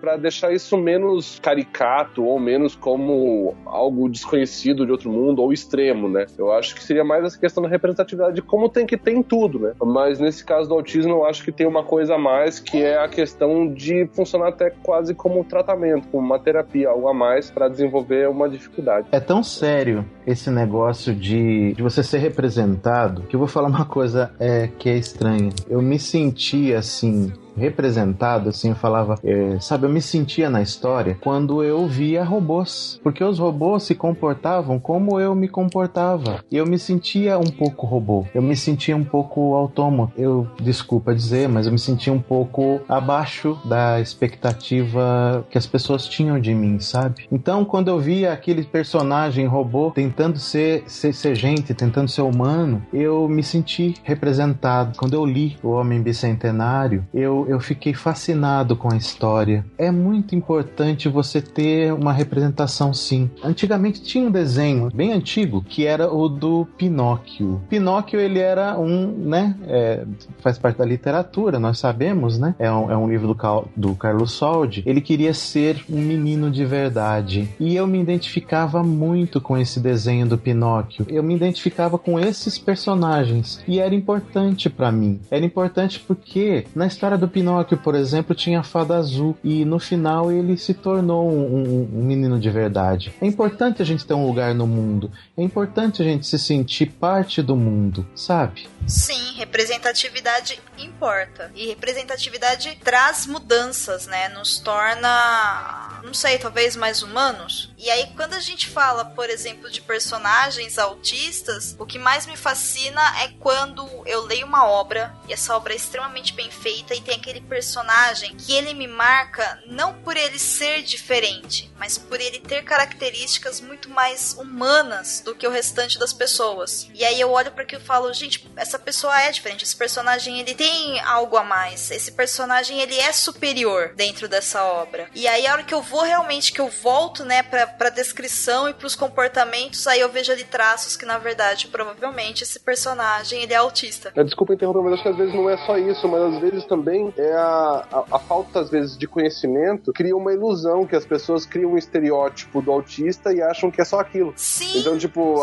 [0.00, 6.08] para deixar isso menos caricato ou menos como algo desconhecido de outro mundo ou extremo,
[6.08, 6.26] né?
[6.36, 9.22] Eu acho que seria mais essa questão da representatividade de como tem que ter em
[9.22, 9.72] tudo, né?
[9.82, 12.98] Mas nesse caso do autismo, eu acho que tem uma coisa a mais que é
[12.98, 17.50] a questão de funcionar até quase como um tratamento, como uma terapia, algo a mais
[17.50, 19.08] para desenvolver uma dificuldade.
[19.12, 23.84] É tão sério esse negócio de, de você ser representado que eu vou falar uma
[23.84, 25.50] coisa é, que é estranha.
[25.68, 31.16] Eu me senti assim representado, assim, eu falava, é, sabe, eu me sentia na história
[31.20, 36.42] quando eu via robôs, porque os robôs se comportavam como eu me comportava.
[36.50, 40.12] E eu me sentia um pouco robô, eu me sentia um pouco autômato.
[40.16, 46.06] Eu, desculpa dizer, mas eu me sentia um pouco abaixo da expectativa que as pessoas
[46.06, 47.26] tinham de mim, sabe?
[47.30, 52.82] Então, quando eu via aquele personagem robô tentando ser, ser, ser gente, tentando ser humano,
[52.92, 54.96] eu me senti representado.
[54.98, 59.64] Quando eu li O Homem Bicentenário, eu eu, fiquei fascinado com a história.
[59.78, 63.30] É muito importante você ter uma representação, sim.
[63.42, 67.60] Antigamente tinha um desenho bem antigo que era o do Pinóquio.
[67.68, 70.04] Pinóquio ele era um, né, é,
[70.40, 72.54] faz parte da literatura, nós sabemos, né?
[72.58, 74.82] É um, é um livro do, do Carlos Soldi.
[74.86, 80.26] Ele queria ser um menino de verdade e eu me identificava muito com esse desenho
[80.26, 81.06] do Pinóquio.
[81.08, 85.20] Eu me identificava com esses personagens e era importante para mim.
[85.30, 89.80] Era importante porque na história do Pinóquio, por exemplo, tinha a fada azul e no
[89.80, 93.12] final ele se tornou um, um, um, menino de verdade.
[93.20, 95.10] É importante a gente ter um lugar no mundo.
[95.36, 98.68] É importante a gente se sentir parte do mundo, sabe?
[98.86, 101.50] Sim, representatividade importa.
[101.56, 104.28] E representatividade traz mudanças, né?
[104.28, 107.72] Nos torna, não sei, talvez mais humanos.
[107.76, 112.36] E aí, quando a gente fala, por exemplo, de personagens autistas, o que mais me
[112.36, 117.00] fascina é quando eu leio uma obra e essa obra é extremamente bem feita e
[117.00, 122.38] tem aquele personagem que ele me marca não por ele ser diferente, mas por ele
[122.38, 126.86] ter características muito mais humanas do que o restante das pessoas.
[126.92, 130.38] E aí eu olho para aquilo e falo, gente, essa pessoa é diferente, esse personagem
[130.38, 135.08] ele tem algo a mais, esse personagem ele é superior dentro dessa obra.
[135.14, 138.68] E aí a hora que eu vou realmente, que eu volto, né, pra, pra descrição
[138.68, 143.54] e pros comportamentos, aí eu vejo ali traços que na verdade, provavelmente, esse personagem ele
[143.54, 144.12] é autista.
[144.22, 147.13] Desculpa interromper, mas acho que às vezes não é só isso, mas às vezes também
[147.16, 151.46] é a, a, a, falta, às vezes, de conhecimento cria uma ilusão que as pessoas
[151.46, 154.32] criam um estereótipo do autista e acham que é só aquilo.
[154.36, 154.80] Sim.
[154.80, 155.40] Então, tipo,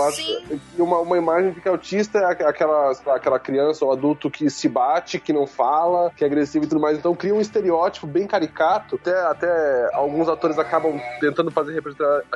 [0.78, 5.20] uma, uma imagem de que autista é aquela, aquela criança ou adulto que se bate,
[5.20, 6.98] que não fala, que é agressivo e tudo mais.
[6.98, 8.96] Então, cria um estereótipo bem caricato.
[8.96, 11.82] Até, até alguns atores acabam tentando fazer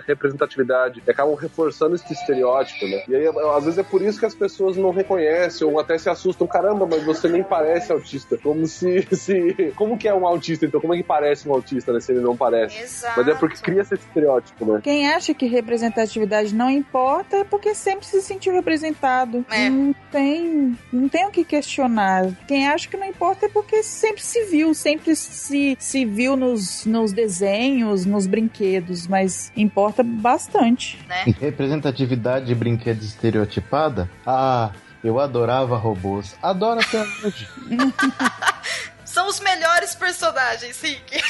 [0.05, 3.03] representatividade e acabam reforçando esse estereótipo, né?
[3.07, 6.09] E aí, às vezes, é por isso que as pessoas não reconhecem ou até se
[6.09, 6.47] assustam.
[6.47, 8.37] Caramba, mas você nem parece autista.
[8.37, 9.73] Como se, se.
[9.75, 10.79] Como que é um autista, então?
[10.79, 11.99] Como é que parece um autista, né?
[11.99, 12.79] Se ele não parece.
[12.79, 13.13] Exato.
[13.17, 14.79] Mas é porque cria esse estereótipo, né?
[14.83, 19.45] Quem acha que representatividade não importa é porque sempre se sentiu representado.
[19.49, 19.69] É.
[19.69, 20.77] Não tem.
[20.93, 22.31] Não tem o que questionar.
[22.47, 26.85] Quem acha que não importa é porque sempre se viu, sempre se, se viu nos,
[26.85, 30.99] nos desenhos, nos brinquedos, mas importa bastante.
[31.07, 31.33] Né?
[31.39, 34.09] Representatividade de brinquedos estereotipada?
[34.25, 34.71] Ah,
[35.03, 36.35] eu adorava robôs.
[36.41, 37.47] Adoro até hoje.
[39.15, 41.15] São os melhores personagens, Rick.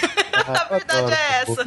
[0.48, 1.66] Ah, A verdade é essa.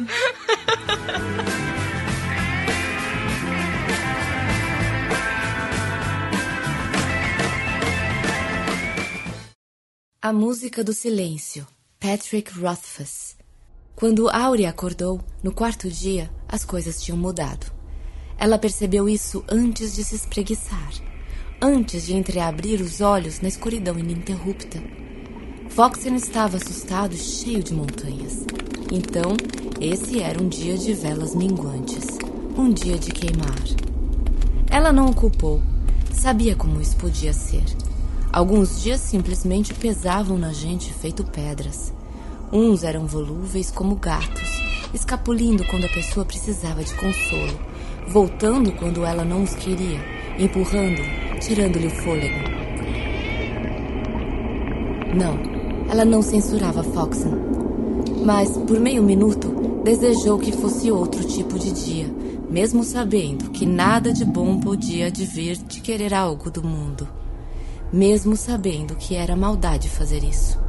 [10.21, 11.65] A música do silêncio,
[11.99, 13.37] Patrick Rothfuss.
[13.95, 17.71] Quando Aurea acordou, no quarto dia, as coisas tinham mudado.
[18.37, 20.91] Ela percebeu isso antes de se espreguiçar,
[21.61, 25.08] antes de entreabrir os olhos na escuridão ininterrupta.
[25.69, 28.45] Foxen estava assustado, cheio de montanhas.
[28.91, 29.37] Então,
[29.79, 32.17] esse era um dia de velas minguantes,
[32.57, 33.63] um dia de queimar.
[34.69, 35.61] Ela não o culpou,
[36.11, 37.63] sabia como isso podia ser.
[38.33, 41.93] Alguns dias simplesmente pesavam na gente feito pedras.
[42.51, 44.49] Uns eram volúveis como gatos,
[44.93, 47.59] escapulindo quando a pessoa precisava de consolo,
[48.07, 49.99] voltando quando ela não os queria,
[50.37, 51.01] empurrando,
[51.39, 52.59] tirando-lhe o fôlego.
[55.15, 55.58] Não,
[55.89, 57.33] ela não censurava Foxen,
[58.23, 62.05] mas por meio minuto desejou que fosse outro tipo de dia,
[62.49, 67.07] mesmo sabendo que nada de bom podia advir de querer algo do mundo,
[67.91, 70.59] mesmo sabendo que era maldade fazer isso.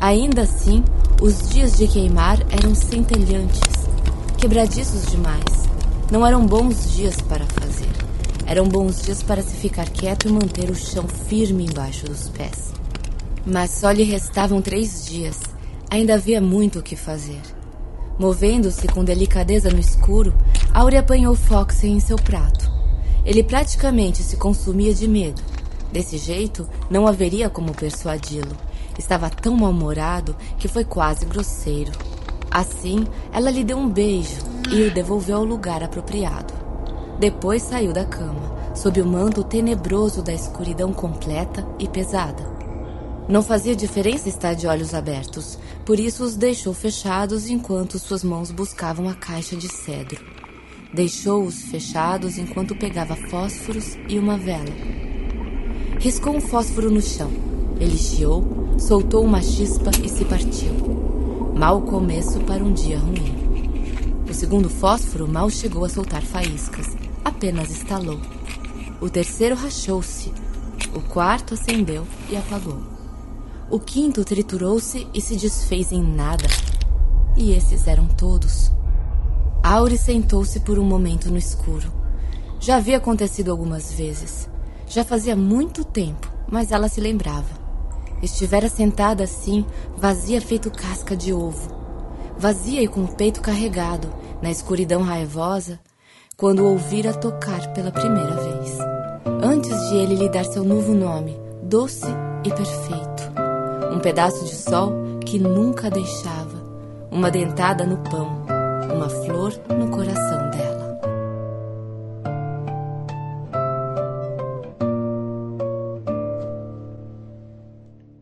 [0.00, 0.84] Ainda assim,
[1.20, 3.88] os dias de queimar eram centelhantes,
[4.38, 5.68] quebradiços demais.
[6.10, 7.90] Não eram bons dias para fazer.
[8.46, 12.79] Eram bons dias para se ficar quieto e manter o chão firme embaixo dos pés.
[13.46, 15.40] Mas só lhe restavam três dias.
[15.90, 17.40] Ainda havia muito o que fazer.
[18.18, 20.34] Movendo-se com delicadeza no escuro,
[20.74, 22.70] Áurea apanhou Foxy em seu prato.
[23.24, 25.42] Ele praticamente se consumia de medo.
[25.92, 28.56] Desse jeito, não haveria como persuadi-lo.
[28.98, 31.92] Estava tão mal-humorado que foi quase grosseiro.
[32.50, 34.38] Assim, ela lhe deu um beijo
[34.70, 36.52] e o devolveu ao lugar apropriado.
[37.18, 42.59] Depois saiu da cama, sob o manto tenebroso da escuridão completa e pesada.
[43.30, 48.50] Não fazia diferença estar de olhos abertos, por isso os deixou fechados enquanto suas mãos
[48.50, 50.20] buscavam a caixa de cedro.
[50.92, 54.74] Deixou-os fechados enquanto pegava fósforos e uma vela.
[56.00, 57.30] Riscou um fósforo no chão.
[57.78, 60.72] Ele chiou, soltou uma chispa e se partiu.
[61.56, 64.24] Mal começo para um dia ruim.
[64.28, 68.18] O segundo fósforo mal chegou a soltar faíscas, apenas estalou.
[69.00, 70.32] O terceiro rachou-se.
[70.92, 72.89] O quarto acendeu e apagou.
[73.70, 76.48] O quinto triturou-se e se desfez em nada.
[77.36, 78.72] E esses eram todos.
[79.62, 81.92] Auri sentou-se por um momento no escuro.
[82.58, 84.50] Já havia acontecido algumas vezes.
[84.88, 87.60] Já fazia muito tempo, mas ela se lembrava.
[88.20, 89.64] Estivera sentada assim,
[89.96, 91.72] vazia feito casca de ovo.
[92.36, 95.78] Vazia e com o peito carregado, na escuridão raivosa,
[96.36, 98.78] quando o ouvira tocar pela primeira vez.
[99.40, 102.06] Antes de ele lhe dar seu novo nome, doce
[102.44, 103.29] e perfeito.
[103.90, 104.92] Um pedaço de sol
[105.24, 106.56] que nunca deixava,
[107.10, 108.44] uma dentada no pão,
[108.94, 110.69] uma flor no coração dela.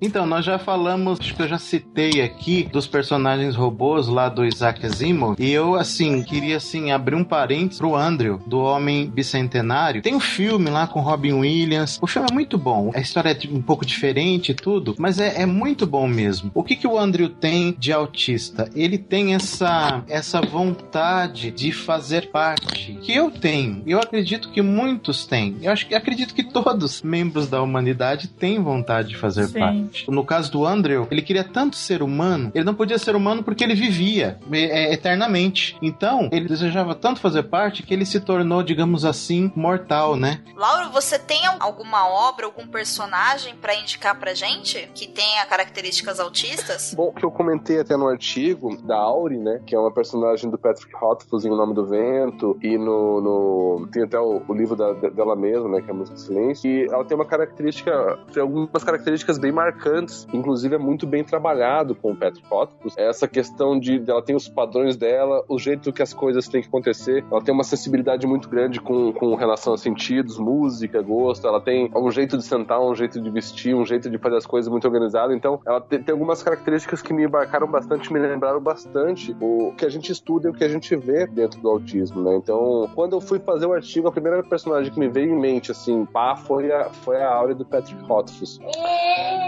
[0.09, 4.42] Então, nós já falamos, acho que eu já citei aqui dos personagens robôs lá do
[4.42, 10.01] Isaac Asimov, e eu, assim, queria, assim, abrir um parênteses pro Andrew, do Homem Bicentenário.
[10.01, 13.55] Tem um filme lá com Robin Williams, o filme é muito bom, a história é
[13.55, 16.51] um pouco diferente e tudo, mas é, é muito bom mesmo.
[16.55, 18.71] O que que o Andrew tem de autista?
[18.75, 25.27] Ele tem essa, essa vontade de fazer parte, que eu tenho, eu acredito que muitos
[25.27, 29.59] têm, eu acho que acredito que todos membros da humanidade têm vontade de fazer Sim.
[29.59, 29.97] parte.
[30.08, 33.64] No caso do Andrew, ele queria tanto ser humano, ele não podia ser humano porque
[33.64, 35.76] ele vivia é, eternamente.
[35.82, 40.40] Então, ele desejava tanto fazer parte que ele se tornou, digamos assim, mortal, né?
[40.56, 46.94] Lauro, você tem alguma obra, algum personagem pra indicar pra gente que tenha características autistas?
[46.94, 49.61] Bom, que eu comentei até no artigo da Auri, né?
[49.66, 52.58] Que é uma personagem do Patrick Rothfuss em O Nome do Vento.
[52.62, 53.20] E no.
[53.20, 55.80] no tem até o, o livro da- dela mesma, né?
[55.82, 56.70] Que é a Música do Silêncio.
[56.70, 58.18] E ela tem uma característica.
[58.32, 59.88] Tem algumas características bem marcantes.
[60.33, 62.94] Inclusive, é muito bem trabalhado com o Patrick Rothfuss.
[62.96, 64.03] Essa questão de.
[64.09, 67.24] Ela tem os padrões dela, o jeito que as coisas têm que acontecer.
[67.31, 71.46] Ela tem uma sensibilidade muito grande com, com relação a sentidos, música, gosto.
[71.46, 74.46] Ela tem um jeito de sentar, um jeito de vestir, um jeito de fazer as
[74.46, 75.33] coisas muito organizado.
[75.33, 79.85] Então, ela te- tem algumas características que me embarcaram bastante, me lembraram bastante o que
[79.85, 82.37] a gente estuda e o que a gente vê dentro do autismo, né?
[82.37, 85.70] Então, quando eu fui fazer o artigo, a primeira personagem que me veio em mente,
[85.70, 88.59] assim, pá, foi a, foi a Áurea do Patrick Rothfuss.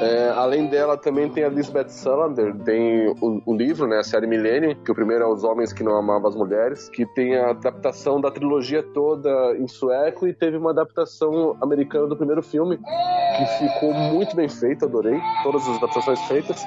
[0.01, 4.27] É, além dela, também tem a Lisbeth Salander, tem o, o livro, né, a série
[4.27, 7.51] Millennium, que o primeiro é Os Homens que Não Amavam as Mulheres, que tem a
[7.51, 13.47] adaptação da trilogia toda em sueco e teve uma adaptação americana do primeiro filme, que
[13.59, 16.65] ficou muito bem feito, adorei todas as adaptações feitas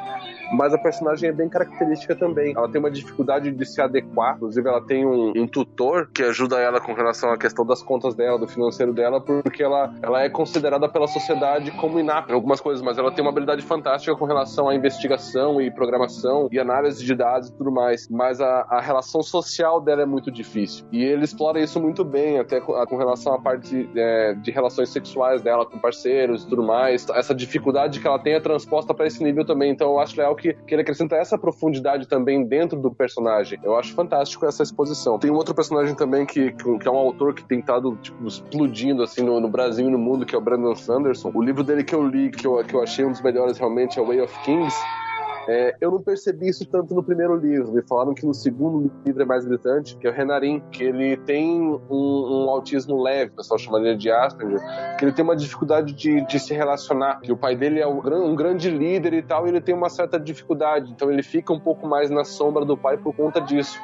[0.54, 2.54] mas a personagem é bem característica também.
[2.56, 6.60] Ela tem uma dificuldade de se adequar, inclusive ela tem um, um tutor que ajuda
[6.60, 10.30] ela com relação à questão das contas dela, do financeiro dela, porque ela, ela é
[10.30, 14.26] considerada pela sociedade como inapta em algumas coisas, mas ela tem uma habilidade fantástica com
[14.26, 18.08] relação à investigação e programação e análise de dados e tudo mais.
[18.10, 20.86] Mas a, a relação social dela é muito difícil.
[20.92, 24.90] E ele explora isso muito bem, até com, com relação à parte é, de relações
[24.90, 27.08] sexuais dela com parceiros e tudo mais.
[27.10, 29.72] Essa dificuldade que ela tem é transposta para esse nível também.
[29.72, 33.60] Então eu acho legal que, que ele acrescenta essa profundidade também dentro do personagem.
[33.64, 35.18] Eu acho fantástico essa exposição.
[35.18, 39.04] Tem um outro personagem também que, que, é um autor que tem estado tipo, explodindo
[39.04, 41.32] assim no, no, Brasil e no mundo, que é o Brandon Sanderson.
[41.34, 44.00] O livro dele que eu li, que eu, que eu achei um dos melhores realmente,
[44.00, 44.76] é Way of Kings
[45.48, 47.72] é, eu não percebi isso tanto no primeiro livro.
[47.72, 51.18] Me falaram que no segundo livro é mais gritante, que é o Renarin, que ele
[51.18, 54.62] tem um, um autismo leve, o pessoal chama ele de Asperger,
[54.98, 58.00] que ele tem uma dificuldade de, de se relacionar, que o pai dele é um,
[58.00, 61.60] um grande líder e tal, e ele tem uma certa dificuldade, então ele fica um
[61.60, 63.80] pouco mais na sombra do pai por conta disso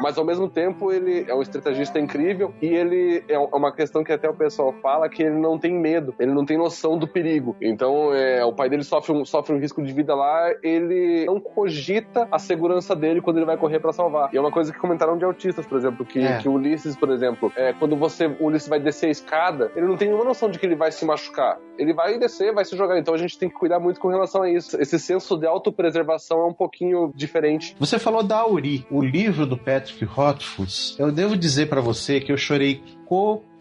[0.00, 4.12] mas ao mesmo tempo ele é um estrategista incrível e ele é uma questão que
[4.12, 7.56] até o pessoal fala que ele não tem medo, ele não tem noção do perigo.
[7.60, 11.40] Então, é, o pai dele sofre um, sofre um risco de vida lá, ele não
[11.40, 14.30] cogita a segurança dele quando ele vai correr para salvar.
[14.32, 16.38] E é uma coisa que comentaram de autistas, por exemplo, que, é.
[16.38, 19.86] que o Ulisses, por exemplo, é, quando você o Ulisses vai descer a escada, ele
[19.86, 21.58] não tem nenhuma noção de que ele vai se machucar.
[21.78, 22.98] Ele vai descer, vai se jogar.
[22.98, 24.80] Então a gente tem que cuidar muito com relação a isso.
[24.80, 27.76] Esse senso de autopreservação é um pouquinho diferente.
[27.78, 30.94] Você falou da Auri, o livro do Patrick Rothfuss.
[30.96, 32.80] Eu devo dizer para você que eu chorei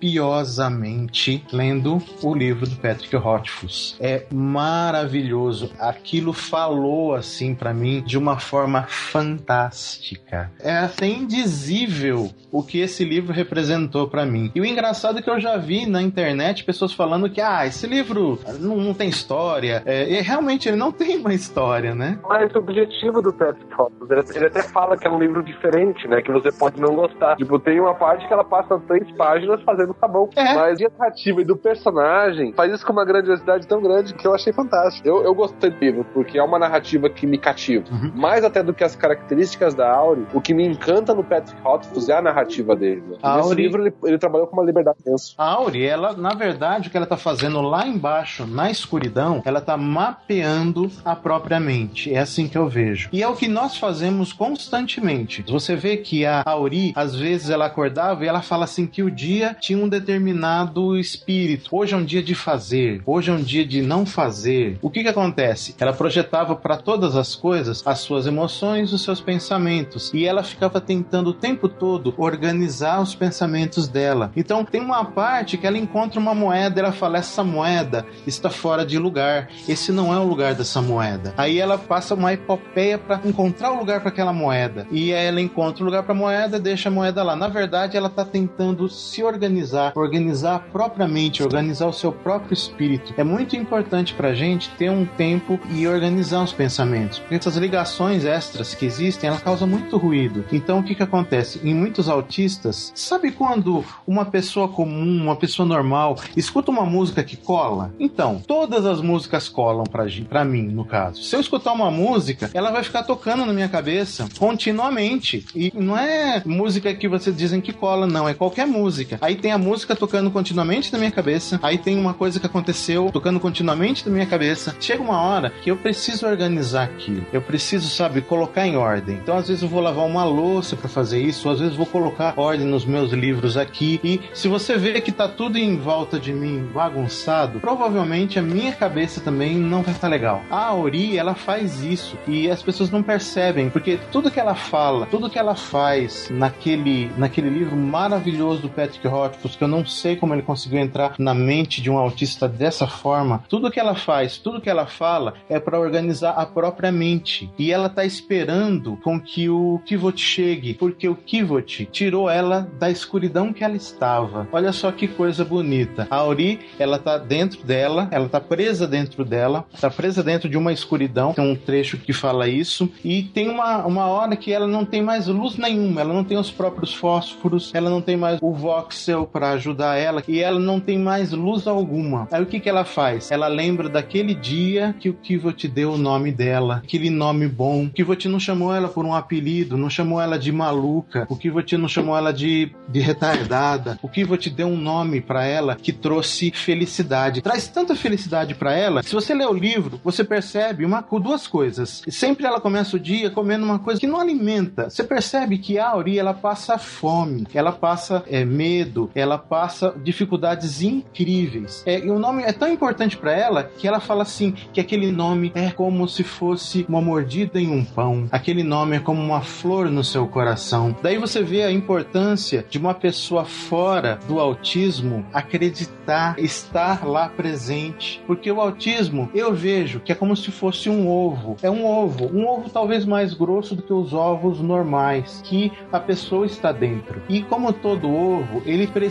[0.01, 3.95] copiosamente lendo o livro do Patrick Rothfuss.
[3.99, 5.71] É maravilhoso.
[5.79, 10.51] Aquilo falou assim para mim de uma forma fantástica.
[10.59, 14.51] É até indizível o que esse livro representou para mim.
[14.55, 17.85] E o engraçado é que eu já vi na internet pessoas falando que ah, esse
[17.85, 19.83] livro não, não tem história.
[19.85, 22.17] É, e realmente ele não tem uma história, né?
[22.27, 26.21] Mas o objetivo do Patrick Rothfuss, ele até fala que é um livro diferente, né?
[26.21, 27.35] Que você pode não gostar.
[27.35, 30.29] Tipo, tem uma parte que ela passa três páginas páginas fazendo sabão.
[30.35, 30.53] É.
[30.53, 34.33] Mas a narrativa e do personagem faz isso com uma grandiosidade tão grande que eu
[34.33, 35.07] achei fantástico.
[35.07, 37.85] Eu, eu gostei do livro, porque é uma narrativa que me cativa.
[37.91, 38.11] Uhum.
[38.15, 42.09] Mais até do que as características da Auri, o que me encanta no Patrick Rothfuss
[42.09, 43.03] é a narrativa dele.
[43.07, 43.17] Né?
[43.21, 43.41] Auri...
[43.41, 45.33] Nesse livro ele, ele, trabalhou com uma liberdade imensa.
[45.37, 49.61] A Auri, ela, na verdade, o que ela tá fazendo lá embaixo, na escuridão, ela
[49.61, 52.13] tá mapeando a própria mente.
[52.13, 53.09] É assim que eu vejo.
[53.11, 55.43] E é o que nós fazemos constantemente.
[55.49, 59.09] Você vê que a Auri, às vezes, ela acordava e ela fala assim que o
[59.09, 61.69] dia dia tinha um determinado espírito.
[61.75, 64.77] Hoje é um dia de fazer, hoje é um dia de não fazer.
[64.81, 65.75] O que que acontece?
[65.79, 70.79] Ela projetava para todas as coisas as suas emoções, os seus pensamentos, e ela ficava
[70.79, 74.31] tentando o tempo todo organizar os pensamentos dela.
[74.35, 78.85] Então tem uma parte que ela encontra uma moeda, ela fala essa moeda está fora
[78.85, 79.49] de lugar.
[79.67, 81.33] Esse não é o lugar dessa moeda.
[81.37, 84.87] Aí ela passa uma epopeia para encontrar o lugar para aquela moeda.
[84.91, 87.35] E ela encontra o lugar para a moeda, deixa a moeda lá.
[87.35, 93.13] Na verdade, ela está tentando se organizar, organizar propriamente, organizar o seu próprio espírito.
[93.17, 97.57] É muito importante para a gente ter um tempo e organizar os pensamentos, porque essas
[97.57, 100.45] ligações extras que existem, ela causa muito ruído.
[100.51, 101.59] Então, o que que acontece?
[101.63, 107.37] Em muitos autistas, sabe quando uma pessoa comum, uma pessoa normal, escuta uma música que
[107.37, 107.93] cola?
[107.99, 109.83] Então, todas as músicas colam
[110.29, 111.23] para mim, no caso.
[111.23, 115.45] Se eu escutar uma música, ela vai ficar tocando na minha cabeça continuamente.
[115.55, 119.17] E não é música que vocês dizem que cola, não, é qualquer música.
[119.21, 121.59] Aí tem a música tocando continuamente na minha cabeça.
[121.61, 124.75] Aí tem uma coisa que aconteceu tocando continuamente na minha cabeça.
[124.79, 127.25] Chega uma hora que eu preciso organizar aquilo.
[127.31, 129.15] Eu preciso, sabe, colocar em ordem.
[129.15, 132.33] Então, às vezes eu vou lavar uma louça para fazer isso, às vezes vou colocar
[132.37, 133.99] ordem nos meus livros aqui.
[134.03, 138.71] E se você vê que tá tudo em volta de mim bagunçado, provavelmente a minha
[138.71, 140.43] cabeça também não vai estar legal.
[140.49, 145.05] A Auri, ela faz isso e as pessoas não percebem, porque tudo que ela fala,
[145.05, 149.07] tudo que ela faz naquele, naquele livro maravilhoso do Patrick Patrick
[149.41, 152.87] Rothfuss, que eu não sei como ele conseguiu entrar na mente de um autista dessa
[152.87, 153.43] forma.
[153.49, 157.49] Tudo que ela faz, tudo que ela fala é para organizar a própria mente.
[157.57, 162.89] E ela tá esperando com que o Kivot chegue, porque o Kivot tirou ela da
[162.89, 164.47] escuridão que ela estava.
[164.51, 166.07] Olha só que coisa bonita.
[166.09, 170.57] A Auri, ela tá dentro dela, ela tá presa dentro dela, tá presa dentro de
[170.57, 171.33] uma escuridão.
[171.33, 172.89] Tem um trecho que fala isso.
[173.03, 176.37] E tem uma, uma hora que ela não tem mais luz nenhuma, ela não tem
[176.37, 180.59] os próprios fósforos, ela não tem mais o vox voxel, para ajudar ela e ela
[180.59, 182.27] não tem mais luz alguma.
[182.31, 183.31] Aí o que, que ela faz?
[183.31, 187.85] Ela lembra daquele dia que o Kivo te deu o nome dela, aquele nome bom.
[187.85, 191.35] O Kivo te não chamou ela por um apelido, não chamou ela de maluca, o
[191.35, 193.97] Kivo te não chamou ela de, de retardada.
[194.01, 197.41] O Kivo te deu um nome para ela que trouxe felicidade.
[197.41, 199.03] Traz tanta felicidade para ela.
[199.03, 202.01] Se você lê o livro, você percebe uma, duas coisas.
[202.09, 204.89] Sempre ela começa o dia comendo uma coisa que não alimenta.
[204.89, 210.81] Você percebe que a Auri ela passa fome, ela passa é, medo, ela passa dificuldades
[210.81, 211.83] incríveis.
[211.85, 215.11] É, e o nome é tão importante para ela que ela fala assim que aquele
[215.11, 218.27] nome é como se fosse uma mordida em um pão.
[218.31, 220.95] Aquele nome é como uma flor no seu coração.
[221.01, 228.21] Daí você vê a importância de uma pessoa fora do autismo acreditar, estar lá presente,
[228.25, 231.55] porque o autismo eu vejo que é como se fosse um ovo.
[231.61, 235.99] É um ovo, um ovo talvez mais grosso do que os ovos normais que a
[235.99, 237.21] pessoa está dentro.
[237.29, 239.10] E como todo ovo, ele precisa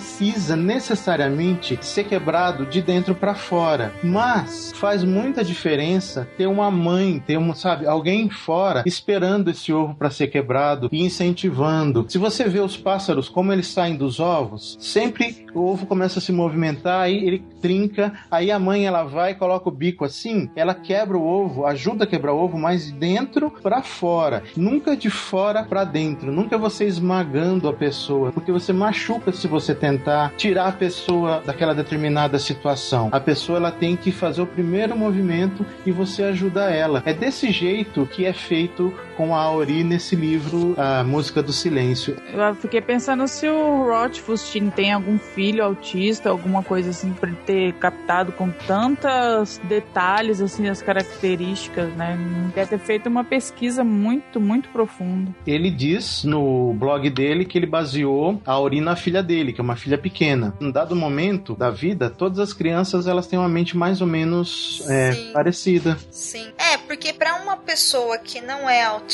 [0.56, 3.92] necessariamente ser quebrado de dentro para fora.
[4.02, 9.94] Mas faz muita diferença ter uma mãe, ter um, sabe, alguém fora esperando esse ovo
[9.94, 12.06] para ser quebrado e incentivando.
[12.08, 16.22] Se você vê os pássaros como eles saem dos ovos, sempre o ovo começa a
[16.22, 20.74] se movimentar, aí ele trinca, aí a mãe ela vai, coloca o bico assim, ela
[20.74, 25.10] quebra o ovo, ajuda a quebrar o ovo, mas de dentro para fora, nunca de
[25.10, 30.68] fora para dentro, nunca você esmagando a pessoa, porque você machuca se você tentar tirar
[30.68, 33.08] a pessoa daquela determinada situação.
[33.12, 37.02] A pessoa ela tem que fazer o primeiro movimento e você ajuda ela.
[37.04, 42.16] É desse jeito que é feito com a Auri nesse livro, A Música do Silêncio.
[42.32, 47.74] Eu fiquei pensando se o Rothfuss tem algum filho autista, alguma coisa assim, para ter
[47.74, 52.18] captado com tantos detalhes, assim, as características, né?
[52.54, 55.34] Deve ter feito uma pesquisa muito, muito profunda.
[55.46, 59.64] Ele diz no blog dele que ele baseou a Auri na filha dele, que é
[59.64, 60.54] uma filha pequena.
[60.58, 64.82] Em dado momento da vida, todas as crianças elas têm uma mente mais ou menos
[64.88, 65.98] é, parecida.
[66.10, 66.48] Sim.
[66.56, 69.09] É, porque para uma pessoa que não é autista,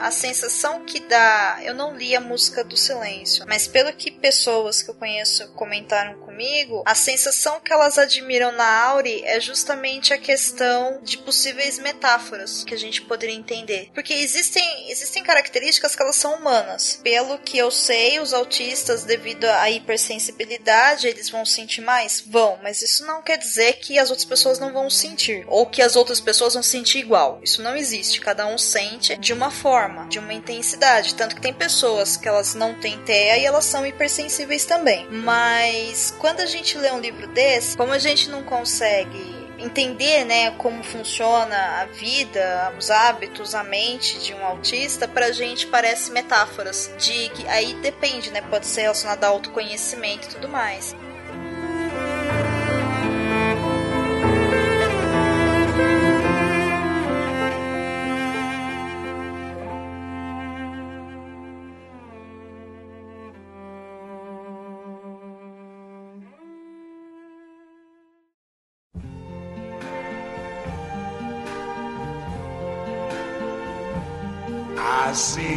[0.00, 1.58] a sensação que dá.
[1.62, 6.20] Eu não li a música do silêncio, mas pelo que pessoas que eu conheço comentaram
[6.20, 12.62] comigo, a sensação que elas admiram na Auri é justamente a questão de possíveis metáforas
[12.62, 13.90] que a gente poderia entender.
[13.92, 17.00] Porque existem, existem características que elas são humanas.
[17.02, 22.22] Pelo que eu sei, os autistas, devido à hipersensibilidade, eles vão sentir mais?
[22.24, 25.82] Vão, mas isso não quer dizer que as outras pessoas não vão sentir, ou que
[25.82, 27.40] as outras pessoas vão sentir igual.
[27.42, 28.20] Isso não existe.
[28.20, 31.14] Cada um sente de uma forma, de uma intensidade.
[31.14, 35.06] Tanto que tem pessoas que elas não têm TEA e elas são hipersensíveis também.
[35.10, 40.50] Mas quando a gente lê um livro desse, como a gente não consegue entender, né,
[40.52, 46.92] como funciona a vida, os hábitos, a mente de um autista, pra gente parece metáforas
[46.98, 50.94] de que aí depende, né, pode ser relacionado a autoconhecimento e tudo mais.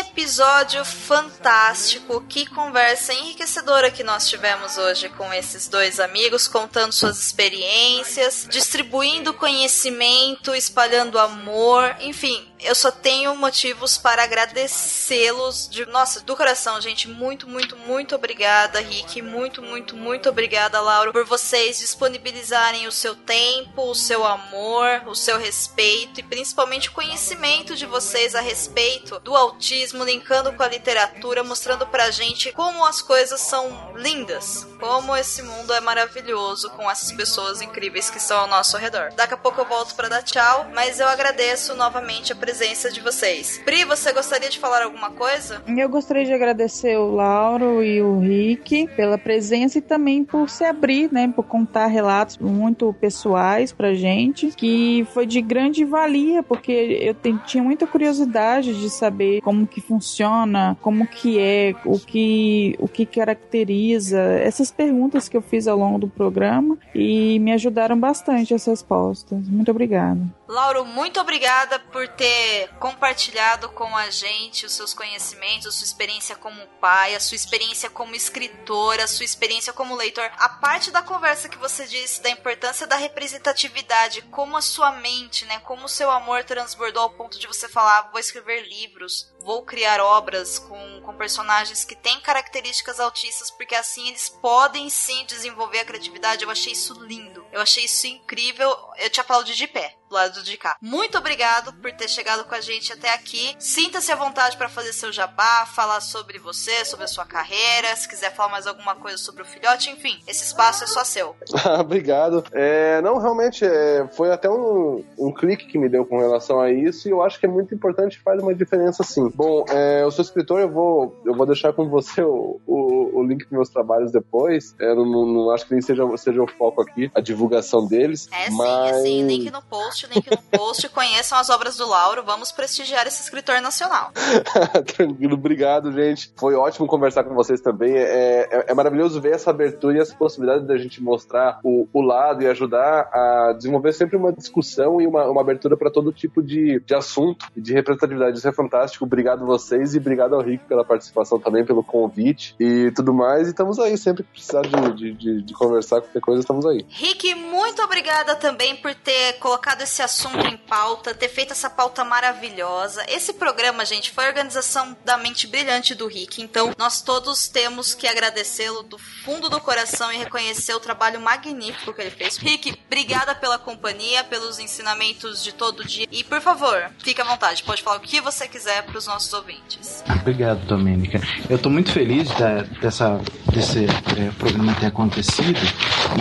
[0.00, 7.18] episódio fantástico, que conversa enriquecedora que nós tivemos hoje com esses dois amigos, contando suas
[7.18, 16.34] experiências, distribuindo conhecimento, espalhando amor, enfim, eu só tenho motivos para agradecê-los de nossa, do
[16.34, 17.08] coração, gente.
[17.08, 19.20] Muito, muito, muito obrigada, Rick.
[19.20, 25.14] Muito, muito, muito obrigada, Laura, por vocês disponibilizarem o seu tempo, o seu amor, o
[25.14, 30.68] seu respeito e principalmente o conhecimento de vocês a respeito do autismo, linkando com a
[30.68, 36.90] literatura, mostrando pra gente como as coisas são lindas, como esse mundo é maravilhoso com
[36.90, 39.12] essas pessoas incríveis que estão ao nosso redor.
[39.14, 42.90] Daqui a pouco eu volto para dar tchau, mas eu agradeço novamente a presença presença
[42.90, 43.60] de vocês.
[43.64, 45.62] Pri, você gostaria de falar alguma coisa?
[45.66, 50.64] Eu gostaria de agradecer o Lauro e o Rick pela presença e também por se
[50.64, 56.72] abrir, né, por contar relatos muito pessoais pra gente, que foi de grande valia, porque
[56.72, 57.14] eu
[57.44, 63.04] tinha muita curiosidade de saber como que funciona, como que é, o que, o que
[63.04, 68.64] caracteriza, essas perguntas que eu fiz ao longo do programa e me ajudaram bastante as
[68.64, 69.48] respostas.
[69.48, 70.20] Muito obrigada.
[70.46, 76.36] Lauro, muito obrigada por ter compartilhado com a gente os seus conhecimentos, a sua experiência
[76.36, 80.30] como pai, a sua experiência como escritora, a sua experiência como leitor.
[80.36, 85.46] A parte da conversa que você disse da importância da representatividade, como a sua mente,
[85.46, 89.64] né, como o seu amor transbordou ao ponto de você falar, vou escrever livros, vou
[89.64, 95.80] criar obras com, com personagens que têm características autistas, porque assim eles podem sim desenvolver
[95.80, 96.44] a criatividade.
[96.44, 97.46] Eu achei isso lindo.
[97.50, 98.76] Eu achei isso incrível.
[98.98, 100.76] Eu te aplaudi de pé do lado de cá.
[100.80, 103.54] Muito obrigado por ter chegado com a gente até aqui.
[103.58, 108.08] Sinta-se à vontade para fazer seu jabá, falar sobre você, sobre a sua carreira, se
[108.08, 111.34] quiser falar mais alguma coisa sobre o filhote, enfim, esse espaço é só seu.
[111.80, 112.44] obrigado.
[112.52, 116.70] É, não, realmente, é, foi até um, um clique que me deu com relação a
[116.70, 119.30] isso e eu acho que é muito importante faz uma diferença sim.
[119.34, 123.22] Bom, é, eu sou escritor, eu vou, eu vou deixar com você o, o, o
[123.22, 124.74] link dos meus trabalhos depois.
[124.78, 128.28] Eu não, não, acho que nem seja, seja o foco aqui, a divulgação deles.
[128.32, 128.96] É sim, mas...
[128.96, 130.88] é sim, link no post, link no post.
[130.88, 134.12] Conheçam as obras do Lauro, vamos prestigiar esse escritor nacional.
[134.96, 136.32] Tranquilo, obrigado, gente.
[136.36, 137.94] Foi ótimo conversar com vocês também.
[137.94, 142.00] É, é, é maravilhoso ver essa abertura e essa possibilidade da gente mostrar o, o
[142.00, 146.42] lado e ajudar a desenvolver sempre uma discussão e uma, uma abertura para todo tipo
[146.42, 148.38] de, de assunto e de representatividade.
[148.38, 149.04] Isso é fantástico.
[149.04, 153.46] Obrigado vocês e obrigado ao Rick pela participação também, pelo convite e tudo mais.
[153.46, 156.84] E estamos aí, sempre que precisar de, de, de, de conversar qualquer coisa, estamos aí.
[156.88, 162.04] Rick, muito obrigada também por ter colocado esse assunto em pauta, ter feito essa pauta
[162.04, 163.04] maravilhosa.
[163.08, 167.94] Esse programa, gente, foi a organização da mente brilhante do Rick, então nós todos temos
[167.94, 172.36] que agradecê-lo do fundo do coração e reconhecer o trabalho magnífico que ele fez.
[172.36, 176.06] Rick, obrigada pela companhia, pelos ensinamentos de todo dia.
[176.10, 179.32] E por favor, fique à vontade, pode falar o que você quiser para os nossos
[179.32, 180.02] ouvintes.
[180.20, 181.20] Obrigado, Domênica.
[181.48, 183.20] Eu estou muito feliz da, dessa,
[183.52, 185.60] desse é, programa ter acontecido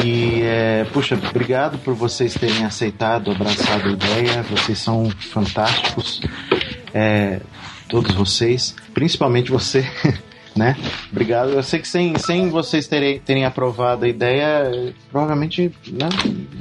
[0.03, 4.43] e, é, puxa, obrigado por vocês terem aceitado, abraçado a ideia.
[4.43, 6.22] Vocês são fantásticos,
[6.93, 7.39] é,
[7.88, 9.86] todos vocês, principalmente você.
[10.56, 10.78] né?
[11.12, 11.51] Obrigado.
[11.51, 16.10] Eu sei que sem, sem vocês terem, terem aprovado a ideia, provavelmente né,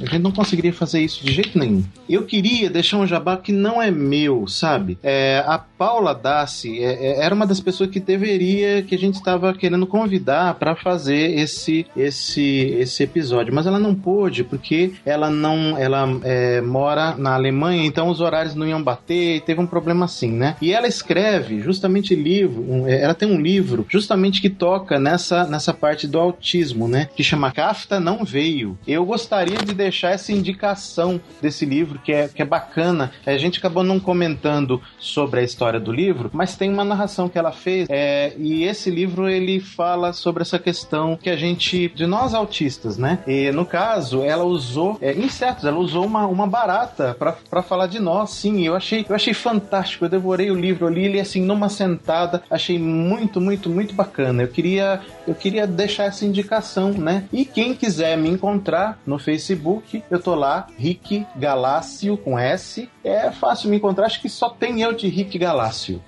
[0.01, 1.83] a gente não conseguiria fazer isso de jeito nenhum.
[2.09, 4.97] Eu queria deixar um jabá que não é meu, sabe?
[5.03, 9.15] É, a Paula Dassi é, é, era uma das pessoas que deveria, que a gente
[9.15, 15.29] estava querendo convidar para fazer esse, esse, esse episódio, mas ela não pôde porque ela
[15.29, 20.05] não, ela é, mora na Alemanha, então os horários não iam bater, teve um problema
[20.05, 20.55] assim, né?
[20.61, 25.73] E ela escreve justamente livro, é, ela tem um livro justamente que toca nessa, nessa
[25.73, 27.09] parte do autismo, né?
[27.15, 28.77] Que chama Kafta Não Veio.
[28.87, 33.11] Eu gostaria de deixar essa indicação desse livro, que é, que é bacana.
[33.25, 37.37] A gente acabou não comentando sobre a história do livro, mas tem uma narração que
[37.37, 42.05] ela fez, é, e esse livro ele fala sobre essa questão que a gente, de
[42.05, 43.19] nós autistas, né?
[43.27, 47.15] E no caso, ela usou é, insetos, ela usou uma, uma barata
[47.49, 48.65] para falar de nós, sim.
[48.65, 50.05] Eu achei, eu achei fantástico.
[50.05, 54.43] Eu devorei o livro ali, ele assim, numa sentada, achei muito, muito, muito bacana.
[54.43, 57.25] Eu queria, eu queria deixar essa indicação, né?
[57.31, 62.89] E quem quiser me encontrar no Facebook, eu tô lá, Rick Galácio com S.
[63.03, 66.01] É fácil me encontrar, acho que só tem eu de Rick Galácio.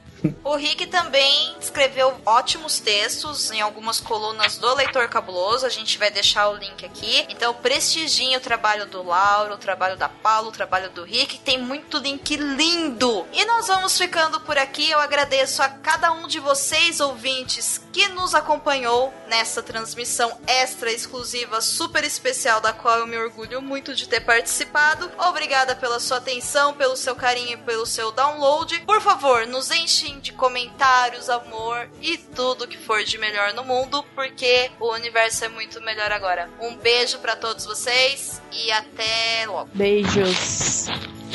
[0.44, 5.66] O Rick também escreveu ótimos textos em algumas colunas do Leitor Cabuloso.
[5.66, 7.26] A gente vai deixar o link aqui.
[7.30, 11.40] Então, prestigiem o trabalho do Lauro, o trabalho da Paulo, o trabalho do Rick.
[11.40, 13.26] Tem muito link lindo.
[13.34, 14.90] E nós vamos ficando por aqui.
[14.90, 21.62] Eu agradeço a cada um de vocês, ouvintes, que nos acompanhou nessa transmissão extra exclusiva,
[21.62, 25.12] super especial, da qual eu me orgulho muito de ter participado.
[25.18, 28.82] Obrigada pela sua atenção, pelo seu carinho e pelo seu download.
[28.86, 34.04] Por favor, nos enchem de comentários, amor e tudo que for de melhor no mundo,
[34.16, 36.50] porque o universo é muito melhor agora.
[36.60, 39.70] Um beijo para todos vocês e até logo.
[39.74, 40.88] Beijos.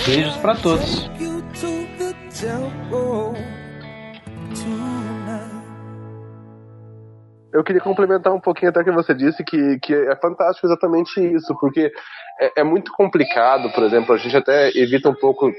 [0.06, 1.08] Beijos para todos.
[7.52, 11.54] Eu queria complementar um pouquinho até que você disse que, que é fantástico exatamente isso,
[11.58, 11.92] porque
[12.40, 15.50] é, é muito complicado, por exemplo, a gente até evita um pouco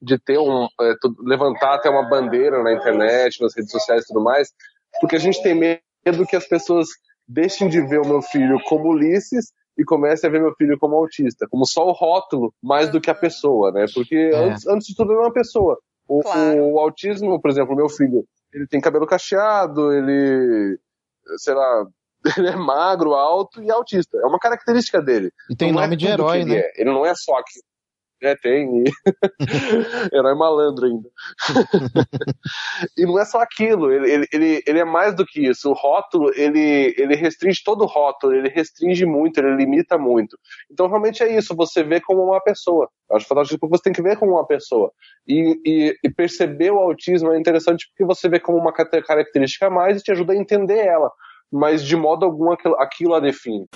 [0.00, 4.22] de ter um é, levantar até uma bandeira na internet, nas redes sociais e tudo
[4.22, 4.52] mais,
[5.00, 6.88] porque a gente tem medo que as pessoas
[7.28, 10.96] deixem de ver o meu filho como Ulisses e comecem a ver meu filho como
[10.96, 13.84] autista, como só o rótulo mais do que a pessoa, né?
[13.92, 14.36] Porque é.
[14.36, 15.78] antes, antes de tudo ele é uma pessoa.
[16.08, 16.62] O, Claro.
[16.62, 20.78] o autismo, por exemplo, meu filho, ele tem cabelo cacheado, ele,
[21.36, 21.86] sei lá,
[22.38, 24.16] ele é magro, alto e autista.
[24.18, 25.30] É uma característica dele.
[25.50, 26.60] E tem Não é nome de tudo herói, ele né?
[26.60, 26.72] é.
[26.80, 27.60] Ele não é só aqui.
[28.22, 28.84] É, tem.
[30.12, 31.08] Herói malandro ainda.
[32.96, 35.70] e não é só aquilo, ele, ele, ele, é mais do que isso.
[35.70, 40.38] O rótulo, ele, ele restringe todo o rótulo, ele restringe muito, ele limita muito.
[40.70, 42.88] Então, realmente é isso, você vê como uma pessoa.
[43.10, 44.90] Eu acho fantástico porque você tem que ver como uma pessoa.
[45.28, 49.70] E, e, e perceber o autismo é interessante porque você vê como uma característica a
[49.70, 51.10] mais e te ajuda a entender ela.
[51.52, 53.66] Mas de modo algum aquilo a define.